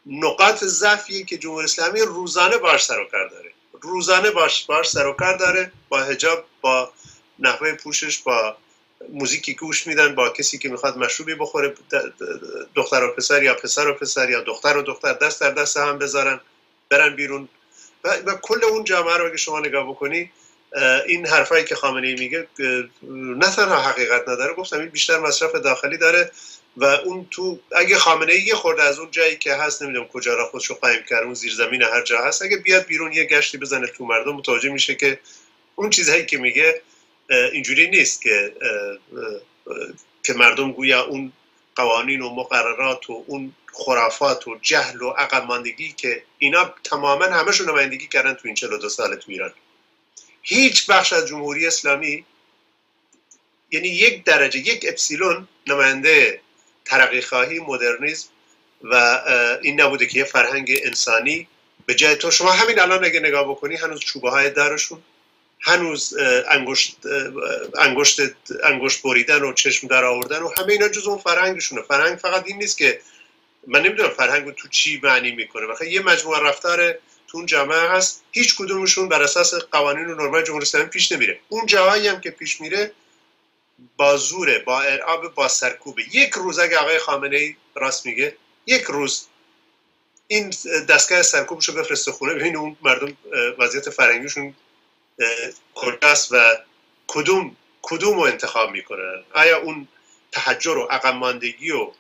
نقاط 0.07 0.65
ضعفی 0.65 1.25
که 1.25 1.39
جمهوری 1.39 1.65
اسلامی 1.65 2.01
روزانه 2.01 2.59
باش 2.59 2.85
سر 2.85 3.01
و 3.01 3.05
کار 3.05 3.29
داره. 3.29 3.53
روزانه 3.81 4.31
باش 4.31 4.65
باش 4.65 4.89
سر 4.89 5.07
و 5.07 5.13
کار 5.13 5.37
داره 5.37 5.73
با 5.89 6.01
حجاب 6.01 6.45
با 6.61 6.93
نحوه 7.39 7.73
پوشش 7.73 8.19
با 8.19 8.57
موزیکی 9.09 9.55
گوش 9.55 9.87
میدن 9.87 10.15
با 10.15 10.29
کسی 10.29 10.59
که 10.59 10.69
می‌خواد 10.69 10.99
مشروبی 10.99 11.35
بخوره 11.35 11.75
دختر 12.75 13.05
و 13.05 13.15
پسر 13.15 13.43
یا 13.43 13.55
پسر 13.55 13.89
و 13.89 13.95
پسر 13.95 14.31
یا 14.31 14.41
دختر 14.41 14.77
و 14.77 14.83
دختر 14.83 15.13
دست 15.13 15.41
در 15.41 15.51
دست 15.51 15.77
هم 15.77 15.99
بذارن 15.99 16.41
برن 16.89 17.17
بیرون. 17.17 17.49
و, 18.05 18.09
و 18.09 18.35
کل 18.43 18.65
اون 18.65 18.85
جامعه 18.85 19.17
رو 19.17 19.27
اگه 19.27 19.37
شما 19.37 19.61
نگاه 19.61 19.89
بکنی 19.89 20.31
این 21.07 21.27
حرفایی 21.27 21.65
که 21.65 21.75
خامنه 21.75 22.09
ای 22.09 22.15
میگه 22.15 22.47
نه 23.13 23.51
تنها 23.57 23.81
حقیقت 23.81 24.29
نداره 24.29 24.55
گفتم 24.55 24.79
این 24.79 24.89
بیشتر 24.89 25.19
مصرف 25.19 25.55
داخلی 25.55 25.97
داره 25.97 26.31
و 26.77 26.85
اون 26.85 27.27
تو 27.31 27.59
اگه 27.77 27.97
خامنه 27.97 28.33
ای 28.33 28.55
خورده 28.55 28.83
از 28.83 28.99
اون 28.99 29.11
جایی 29.11 29.37
که 29.37 29.55
هست 29.55 29.83
نمی‌دونم 29.83 30.07
کجا 30.07 30.35
را 30.35 30.47
خودشو 30.47 30.75
قایم 30.75 31.03
کرد 31.09 31.25
اون 31.25 31.35
زیر 31.35 31.55
زمین 31.55 31.83
هر 31.83 32.03
جا 32.03 32.19
هست 32.19 32.43
اگه 32.43 32.57
بیاد 32.57 32.87
بیرون 32.87 33.13
یه 33.13 33.25
گشتی 33.25 33.59
بزنه 33.59 33.87
تو 33.87 34.05
مردم 34.05 34.33
متوجه 34.33 34.69
میشه 34.69 34.95
که 34.95 35.19
اون 35.75 35.91
چیزهایی 35.91 36.27
که 36.27 36.39
میگه 36.39 36.83
اینجوری 37.31 37.91
نیست 37.91 38.23
که 38.23 38.53
که 40.23 40.33
مردم 40.33 40.73
گویا 40.73 41.05
اون 41.05 41.33
قوانین 41.77 42.23
و 42.23 42.35
مقررات 42.35 43.11
و 43.11 43.25
اون 43.27 43.53
خرافات 43.73 44.49
و 44.49 44.59
جهل 44.63 45.03
و 45.03 45.11
عقب 45.11 45.45
ماندگی 45.45 45.93
که 45.93 46.23
اینا 46.39 46.75
تماما 46.85 47.25
همشون 47.25 47.69
نمایندگی 47.69 48.07
کردن 48.07 48.35
تو 48.35 48.41
این 48.45 48.55
42 48.55 48.89
سال 48.89 49.17
تو 49.17 49.33
ایران. 49.33 49.53
هیچ 50.43 50.87
بخش 50.87 51.13
از 51.13 51.27
جمهوری 51.27 51.67
اسلامی 51.67 52.25
یعنی 53.71 53.89
یک 53.89 54.25
درجه 54.25 54.59
یک 54.59 54.87
اپسیلون 54.89 55.49
نماینده 55.67 56.41
ترقی 56.85 57.21
خواهی 57.21 57.59
مدرنیزم 57.59 58.29
و 58.83 58.95
این 59.63 59.81
نبوده 59.81 60.07
که 60.07 60.19
یه 60.19 60.25
فرهنگ 60.25 60.81
انسانی 60.83 61.49
به 61.87 61.95
جای 61.95 62.17
تو. 62.17 62.31
شما 62.31 62.53
همین 62.53 62.81
الان 62.81 63.05
اگه 63.05 63.21
نگاه 63.21 63.51
بکنی 63.51 63.77
هنوز 63.77 64.01
چوبه 64.01 64.31
های 64.31 64.51
درشون 64.51 65.03
هنوز 65.61 66.17
انگشت 66.49 66.97
انگشت 67.79 68.21
انگشت 68.65 69.03
بریدن 69.03 69.43
و 69.43 69.53
چشم 69.53 69.87
در 69.87 70.05
آوردن 70.05 70.43
و 70.43 70.51
همه 70.59 70.73
اینا 70.73 70.89
جز 70.89 71.07
اون 71.07 71.19
فرهنگشونه. 71.19 71.83
فرهنگ 71.83 72.19
فقط 72.19 72.47
این 72.47 72.57
نیست 72.57 72.79
که 72.79 73.01
من 73.67 73.83
نمی‌دونم 73.83 74.09
فرهنگ 74.09 74.55
تو 74.55 74.69
چی 74.69 75.01
معنی 75.03 75.31
می‌کنه. 75.31 75.67
بخاطر 75.67 75.85
یه 75.85 76.03
مجموعه 76.03 76.41
رفتار 76.41 76.93
تو 77.29 77.37
اون 77.39 77.47
جامعه 77.47 77.89
هست 77.89 78.23
هیچ 78.33 78.57
کدومشون 78.57 79.09
بر 79.09 79.23
اساس 79.23 79.55
قوانین 79.55 80.07
و 80.07 80.15
نرمای 80.15 80.43
جمهوری 80.43 80.63
اسلامی 80.63 80.87
پیش 80.87 81.13
نمیره. 81.13 81.41
اون 81.49 81.67
جاهایی 81.67 82.09
هم 82.09 82.21
که 82.21 82.31
پیش 82.31 82.61
میره 82.61 82.93
با 83.97 84.17
زوره 84.17 84.59
با 84.59 84.81
ارعاب 84.83 85.35
با 85.35 85.49
سرکوبه. 85.49 86.03
یک 86.13 86.31
روز 86.31 86.59
اگه 86.59 86.79
آقای 86.79 86.99
خامنه 86.99 87.37
ای 87.37 87.57
راست 87.75 88.07
میگه 88.07 88.37
یک 88.67 88.83
روز 88.83 89.27
این 90.29 90.51
دستگاه 90.89 91.23
سرکوبش 91.23 91.69
رو 91.69 91.75
بفرسته 91.75 92.13
خونه 92.13 92.35
ببین 92.35 92.57
اون 92.57 92.77
مردم 92.83 93.17
وضعیت 93.59 93.91
فرنگیشون 93.91 94.55
کجاست 95.75 96.33
و 96.33 96.37
کدوم 97.07 97.57
کدوم 97.83 98.17
رو 98.17 98.21
انتخاب 98.21 98.71
می‌کنن 98.71 99.25
آیا 99.35 99.59
اون 99.63 99.89
تحجر 100.33 100.77
و 100.77 100.83
عقب 100.83 101.15
ماندگی 101.15 101.71
و 101.71 101.91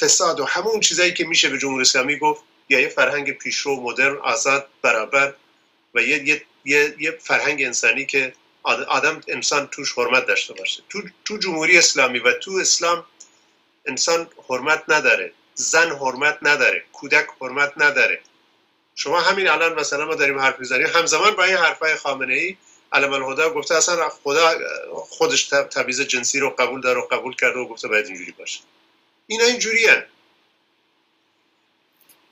فساد 0.00 0.40
و 0.40 0.44
همون 0.44 0.80
چیزایی 0.80 1.14
که 1.14 1.24
میشه 1.24 1.48
به 1.48 1.58
جمهوری 1.58 1.82
اسلامی 1.82 2.18
گفت؟ 2.18 2.42
یا 2.68 2.80
یه 2.80 2.88
فرهنگ 2.88 3.38
پیشرو 3.38 3.80
مدرن 3.80 4.16
آزاد 4.16 4.68
برابر 4.82 5.34
و 5.94 6.02
یه, 6.02 6.28
یه،, 6.28 6.42
یه،, 6.64 6.94
یه 6.98 7.18
فرهنگ 7.20 7.62
انسانی 7.62 8.06
که 8.06 8.32
آدم 8.62 9.20
انسان 9.28 9.66
توش 9.66 9.92
حرمت 9.92 10.26
داشته 10.26 10.54
باشه. 10.54 10.82
تو, 10.88 11.02
تو 11.24 11.36
جمهوری 11.36 11.78
اسلامی 11.78 12.18
و 12.18 12.32
تو 12.32 12.52
اسلام 12.52 13.04
انسان 13.86 14.28
حرمت 14.48 14.84
نداره 14.88 15.32
زن 15.54 15.90
حرمت 15.90 16.38
نداره 16.42 16.84
کودک 16.92 17.26
حرمت 17.40 17.72
نداره. 17.76 18.20
شما 18.94 19.20
همین 19.20 19.48
الان 19.48 19.74
مثلا 19.74 20.04
ما 20.04 20.14
داریم 20.14 20.38
حرف 20.38 20.60
می‌زنیم. 20.60 20.86
همزمان 20.94 21.36
با 21.36 21.44
این 21.44 21.56
حرفای 21.56 21.94
خامنه 21.94 22.34
ای 22.34 22.56
علم 22.92 23.12
الهدا 23.12 23.50
گفته 23.50 23.74
اصلا 23.74 24.08
خدا 24.08 24.50
خودش 25.08 25.48
تبعیض 25.48 26.00
جنسی 26.00 26.38
رو 26.38 26.50
قبول 26.50 26.80
داره 26.80 27.00
و 27.00 27.06
قبول 27.10 27.36
کرده 27.36 27.58
و 27.58 27.68
گفته 27.68 27.88
باید 27.88 28.06
اینجوری 28.06 28.32
باشه. 28.38 28.60
اینا 29.26 29.44
اینجوری 29.44 29.86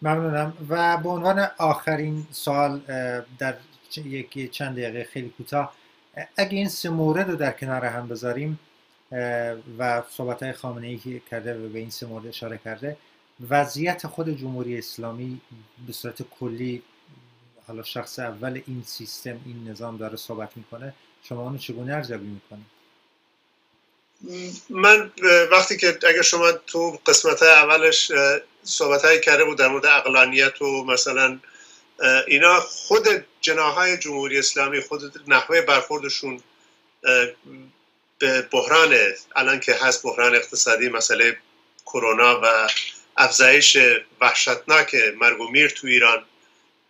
ممنونم. 0.03 0.57
و 0.69 0.97
به 0.97 1.09
عنوان 1.09 1.51
آخرین 1.59 2.27
سوال 2.33 2.81
در 3.39 3.57
یکی 3.97 4.49
چند 4.49 4.73
دقیقه 4.73 5.09
خیلی 5.13 5.35
کوتاه 5.37 5.75
اگه 6.37 6.57
این 6.57 6.69
سه 6.69 6.91
مورد 6.91 7.31
رو 7.31 7.37
در 7.37 7.53
کنار 7.53 7.85
هم 7.85 8.09
بذاریم 8.09 8.61
و 9.79 10.03
صحبت 10.11 10.43
های 10.43 10.53
خامنه 10.53 10.87
ای 10.87 11.21
کرده 11.31 11.55
و 11.55 11.69
به 11.69 11.79
این 11.79 11.91
سه 11.91 12.07
مورد 12.07 12.27
اشاره 12.27 12.61
کرده 12.65 12.97
وضعیت 13.49 14.07
خود 14.07 14.39
جمهوری 14.41 14.79
اسلامی 14.79 15.41
به 15.87 15.93
صورت 15.93 16.23
کلی 16.23 16.83
حالا 17.67 17.83
شخص 17.83 18.19
اول 18.19 18.63
این 18.67 18.83
سیستم 18.87 19.41
این 19.47 19.69
نظام 19.69 19.97
داره 19.97 20.17
صحبت 20.17 20.57
می‌کنه 20.57 20.95
شما 21.23 21.43
اونو 21.43 21.59
چگونه 21.59 21.95
ارزیابی 21.95 22.27
می‌کنید؟ 22.27 22.81
من 24.71 25.13
وقتی 25.53 25.77
که 25.77 25.99
اگر 26.09 26.23
شما 26.23 26.53
تو 26.53 26.99
قسمت 27.07 27.43
اولش 27.43 28.13
صحبت 28.63 29.05
های 29.05 29.21
کرده 29.21 29.45
بود 29.45 29.59
در 29.59 29.69
مورد 29.69 29.87
اقلانیت 29.87 30.63
و 30.63 30.85
مثلا 30.85 31.39
اینا 32.27 32.61
خود 32.61 33.09
جناهای 33.41 33.99
جمهوری 33.99 34.39
اسلامی 34.39 34.81
خود 34.81 35.23
نحوه 35.29 35.61
برخوردشون 35.61 36.43
به 38.19 38.43
بحران 38.43 38.95
الان 39.37 39.61
که 39.61 39.75
هست 39.75 40.03
بحران 40.03 40.35
اقتصادی 40.35 40.89
مسئله 40.89 41.37
کرونا 41.87 42.41
و 42.43 42.69
افزایش 43.21 43.77
وحشتناک 44.21 44.97
مرگ 45.21 45.41
و 45.41 45.51
میر 45.51 45.69
تو 45.69 45.87
ایران. 45.87 46.25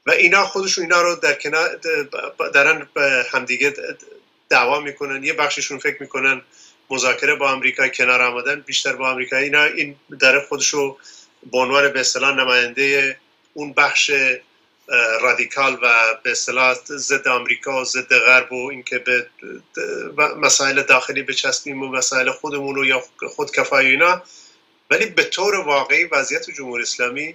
و 0.07 0.11
اینا 0.11 0.47
خودشون 0.47 0.85
اینا 0.85 1.03
رو 1.03 1.14
در 1.14 1.35
کنار 1.35 1.81
دارن 2.55 2.88
همدیگه 3.33 3.75
دعوا 4.49 4.81
می‌کنن. 4.81 5.25
یه 5.25 5.33
بخششون 5.33 5.79
فکر 5.79 5.97
می‌کنن 6.01 6.43
مذاکره 6.90 7.35
با 7.35 7.51
آمریکا 7.51 7.88
کنار 7.88 8.23
آمدن 8.23 8.61
بیشتر 8.61 8.93
با 8.93 9.11
آمریکا. 9.11 9.37
اینا 9.37 9.64
این 9.64 9.97
در 10.21 10.40
خودشو 10.40 10.99
به 11.53 11.59
عنوان 11.59 11.88
به 11.88 12.01
اصطلاح 12.01 12.37
نماینده 12.37 13.16
اون 13.55 13.73
بخش 13.73 14.11
رادیکال 15.21 15.79
و 15.83 15.93
به 16.23 16.31
اصطلاح 16.31 16.75
ضد 16.85 17.29
آمریکا 17.29 17.81
و 17.81 17.85
ضد 17.85 18.14
غرب 18.14 18.53
و 18.53 18.71
اینکه 18.71 18.99
به 18.99 19.27
مسائل 20.37 20.83
داخلی 20.83 21.23
بچسبیم 21.23 21.83
و 21.83 21.88
مسائل 21.88 22.31
خودمون 22.31 22.75
رو 22.75 22.87
یا 22.87 23.05
خود 23.37 23.51
کفای 23.53 23.87
اینا. 23.87 24.23
ولی 24.90 25.07
به 25.07 25.24
طور 25.24 25.55
واقعی 25.55 26.05
وضعیت 26.05 26.50
جمهوری 26.50 26.83
اسلامی 26.83 27.35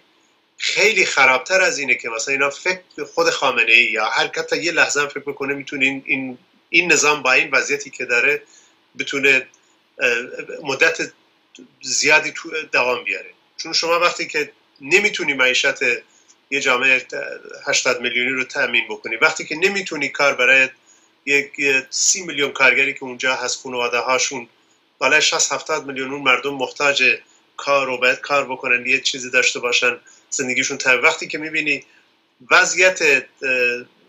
خیلی 0.57 1.05
خرابتر 1.05 1.61
از 1.61 1.77
اینه 1.77 1.95
که 1.95 2.09
مثلا 2.09 2.31
اینا 2.31 2.49
فکر 2.49 3.03
خود 3.13 3.29
خامنه 3.29 3.71
ای 3.71 3.91
یا 3.91 4.05
هر 4.05 4.27
کتا 4.27 4.55
یه 4.55 4.71
لحظه 4.71 5.01
هم 5.01 5.07
فکر 5.07 5.19
بکنه 5.19 5.53
می‌تونه 5.53 5.85
این, 5.85 6.03
این, 6.05 6.37
این 6.69 6.91
نظام 6.91 7.21
با 7.21 7.31
این 7.31 7.49
وضعیتی 7.51 7.89
که 7.89 8.05
داره 8.05 8.41
بتونه 8.99 9.47
مدت 10.63 11.11
زیادی 11.81 12.31
تو 12.31 12.51
دوام 12.71 13.03
بیاره. 13.03 13.29
چون 13.57 13.73
شما 13.73 13.99
وقتی 13.99 14.27
که 14.27 14.51
نمی‌تونی 14.81 15.33
معیشت 15.33 15.81
یه 16.51 16.59
جامعه 16.61 17.05
80 17.67 18.01
میلیونی 18.01 18.29
رو 18.29 18.43
تأمین 18.43 18.87
بکنی 18.89 19.15
وقتی 19.15 19.45
که 19.45 19.55
نمی‌تونی 19.55 20.09
کار 20.09 20.33
برای 20.33 20.69
یک 21.25 21.51
سی 21.89 22.23
میلیون 22.23 22.51
کارگری 22.51 22.93
که 22.93 23.03
اونجا 23.03 23.35
هست 23.35 23.61
خانواده 23.61 23.97
هاشون 23.97 24.47
بالای 24.97 25.21
60 25.21 25.53
70 25.53 25.85
میلیون 25.85 26.09
مردم 26.09 26.53
محتاج 26.53 27.17
کار 27.57 27.85
رو 27.87 27.97
باید 27.97 28.19
کار 28.19 28.45
بکنن 28.45 28.85
یه 28.85 29.01
چیزی 29.01 29.29
داشته 29.29 29.59
باشن 29.59 29.99
زندگیشون 30.29 30.77
تا 30.77 31.01
وقتی 31.01 31.27
که 31.27 31.37
می‌بینی 31.37 31.85
وضعیت 32.51 33.25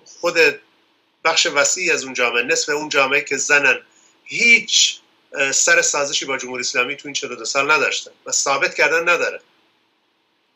خود 0.05 0.37
بخش 1.25 1.47
وسیعی 1.47 1.91
از 1.91 2.05
اون 2.05 2.15
جامعه 2.15 2.43
نصف 2.43 2.69
اون 2.69 2.89
جامعه 2.89 3.21
که 3.21 3.37
زنن 3.37 3.81
هیچ 4.25 4.99
سر 5.53 5.83
سازشی 5.83 6.25
با 6.25 6.39
جمهوری 6.39 6.61
اسلامی 6.61 6.97
تو 6.97 7.09
این 7.09 7.15
42 7.15 7.45
سال 7.45 7.71
نداشتن 7.71 8.11
و 8.27 8.33
ثابت 8.33 8.75
کردن 8.75 9.09
نداره. 9.09 9.41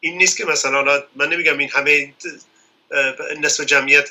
این 0.00 0.18
نیست 0.18 0.37
که 0.37 0.44
مثلا 0.44 1.03
من 1.16 1.29
نمیگم 1.29 1.59
این 1.59 1.68
همه 1.68 2.14
نصف 3.40 3.64
جمعیت 3.64 4.09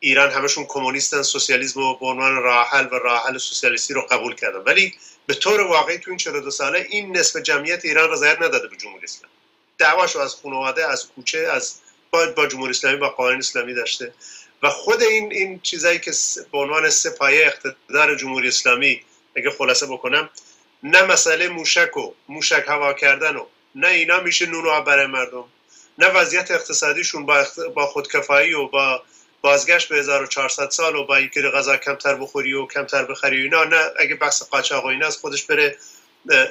ایران 0.00 0.30
همشون 0.30 0.64
کمونیستن 0.68 1.22
سوسیالیسم 1.22 1.80
و 1.80 1.96
به 1.96 2.06
عنوان 2.06 2.36
راه 2.36 2.68
حل 2.68 2.86
و 2.86 2.94
راه 2.94 3.26
حل 3.26 3.38
سوسیالیستی 3.38 3.94
رو 3.94 4.02
قبول 4.02 4.34
کردن. 4.34 4.58
ولی 4.58 4.94
به 5.26 5.34
طور 5.34 5.60
واقعی 5.60 5.98
تو 5.98 6.10
این 6.10 6.18
42 6.18 6.50
ساله 6.50 6.86
این 6.90 7.16
نصف 7.16 7.36
جمعیت 7.36 7.84
ایران 7.84 8.10
رضایت 8.10 8.42
نداده 8.42 8.68
به 8.68 8.76
جمهوری 8.76 9.04
اسلامی. 9.04 9.34
دعواشو 9.78 10.18
از 10.18 10.34
خانواده 10.34 10.90
از 10.90 11.08
کوچه 11.08 11.38
از 11.38 11.80
با, 12.10 12.26
با 12.26 12.46
جمهوری 12.46 12.70
اسلامی 12.70 12.96
با 12.96 13.08
قانون 13.08 13.38
اسلامی 13.38 13.74
داشته. 13.74 14.12
و 14.62 14.70
خود 14.70 15.02
این 15.02 15.32
این 15.32 15.60
چیزایی 15.60 15.98
که 15.98 16.12
به 16.52 16.58
عنوان 16.58 16.90
سپایه 16.90 17.46
اقتدار 17.46 18.16
جمهوری 18.16 18.48
اسلامی 18.48 19.00
اگه 19.36 19.50
خلاصه 19.50 19.86
بکنم 19.86 20.30
نه 20.82 21.02
مسئله 21.02 21.48
موشک 21.48 21.96
و 21.96 22.12
موشک 22.28 22.64
هوا 22.68 22.92
کردن 22.92 23.36
و 23.36 23.46
نه 23.74 23.88
اینا 23.88 24.20
میشه 24.20 24.46
نون 24.46 24.84
برای 24.84 25.06
مردم. 25.06 25.44
نه 25.98 26.06
وضعیت 26.06 26.50
اقتصادیشون 26.50 27.26
با, 27.26 27.46
با 27.74 27.86
خودکفایی 27.86 28.54
و 28.54 28.66
با 28.66 29.02
بازگشت 29.40 29.88
به 29.88 29.96
1400 29.96 30.70
سال 30.70 30.96
و 30.96 31.04
با 31.04 31.16
اینکه 31.16 31.42
غذا 31.42 31.76
کمتر 31.76 32.14
بخوری 32.14 32.52
و 32.52 32.66
کمتر 32.66 33.04
بخری 33.04 33.42
اینا 33.42 33.64
نه 33.64 33.90
اگه 33.98 34.14
بحث 34.14 34.42
قاچاق 34.42 34.84
و 34.84 34.88
اینا 34.88 35.06
از 35.06 35.16
خودش 35.16 35.44
بره 35.44 35.76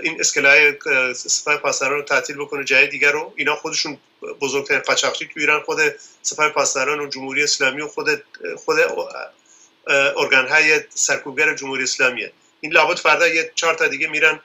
این 0.04 0.20
اسکلای 0.20 0.74
سپاه 1.16 1.58
پاسداران 1.58 1.98
رو 1.98 2.04
تعطیل 2.04 2.36
بکنه 2.36 2.64
جای 2.64 2.88
دیگر 2.88 3.12
رو. 3.12 3.34
اینا 3.36 3.56
خودشون 3.56 3.98
بزرگترین 4.42 4.80
قاچاقچی 4.80 5.26
تو 5.26 5.40
ایران 5.40 5.62
خود 5.62 5.80
سپاه 6.22 6.50
پاسداران 6.50 7.00
و 7.00 7.08
جمهوری 7.08 7.44
اسلامی 7.44 7.82
و 7.82 7.88
خود 7.88 8.24
خود 8.66 8.78
ارگان 10.18 10.48
های 10.48 10.82
سرکوبگر 10.90 11.56
جمهوری 11.56 11.84
اسلامیه. 11.84 12.32
این 12.62 12.74
لابد 12.74 12.98
فردا 12.98 13.28
یه 13.28 13.52
چهار 13.56 13.74
تا 13.74 13.88
دیگه 13.88 14.08
میرن 14.08 14.40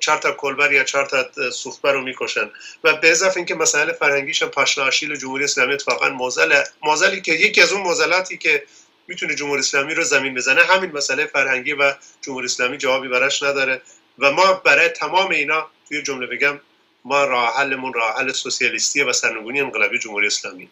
چهار 0.00 0.18
تا 0.18 0.32
کلبر 0.32 0.72
یا 0.72 0.84
چهار 0.84 1.06
تا 1.06 1.50
سوختبر 1.50 1.92
رو 1.92 2.02
می‌کشن. 2.02 2.50
و 2.84 2.96
به 2.96 3.10
اضافه 3.10 3.36
اینکه 3.36 3.54
مسائل 3.54 3.92
فرهنگیش 3.92 4.42
هم 4.42 4.48
پاشنه 4.48 4.84
آشیل 4.84 5.16
جمهوری 5.16 5.44
اسلامی 5.44 5.72
اتفاقا 5.74 6.08
موزل 6.08 6.62
موزلی 6.82 7.20
که 7.20 7.32
یکی 7.32 7.62
از 7.62 7.72
اون 7.72 7.82
موزلاتی 7.82 8.38
که 8.38 8.64
می‌تونه 9.06 9.34
جمهوری 9.34 9.60
اسلامی 9.60 9.94
رو 9.94 10.04
زمین 10.04 10.34
بزنه 10.34 10.62
همین 10.62 10.92
مسئله 10.92 11.26
فرهنگی 11.26 11.72
و 11.72 11.94
جمهوری 12.20 12.46
اسلامی 12.46 12.78
جوابی 12.78 13.08
براش 13.08 13.42
نداره. 13.42 13.82
و 14.18 14.32
ما 14.32 14.52
برای 14.52 14.88
تمام 14.88 15.30
اینا 15.30 15.66
توی 15.88 16.02
جمله 16.02 16.26
بگم 16.26 16.60
ما 17.04 17.24
راه 17.24 17.56
حلمون 17.56 17.92
راه 17.92 18.16
حل 18.18 18.32
سوسیالیستی 18.32 19.02
و 19.02 19.12
سرنگونی 19.12 19.60
انقلابی 19.60 19.98
جمهوری 19.98 20.26
اسلامی. 20.26 20.68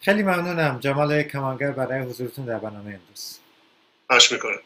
خیلی 0.00 0.22
ممنونم. 0.22 0.78
جمال 0.80 1.22
کمانگر 1.22 1.70
برای 1.70 2.00
حضورتون 2.00 2.44
در 2.44 2.58
برنامه 2.58 2.90
امروز. 2.90 3.38
باش 4.10 4.32
می‌کنم. 4.32 4.58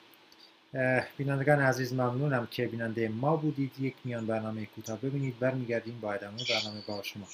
بینندگان 1.19 1.61
عزیز 1.61 1.93
ممنونم 1.93 2.49
که 2.51 2.67
بیننده 2.67 3.09
ما 3.09 3.37
بودید. 3.37 3.73
یک 3.81 3.95
میان 4.05 4.27
برنامه 4.27 4.67
کوتاه 4.67 4.99
ببینید. 4.99 5.39
برمیگردیم 5.39 5.99
با 6.01 6.13
ادامه 6.13 6.37
برنامه 6.49 6.81
با 6.87 7.03
شما 7.03 7.27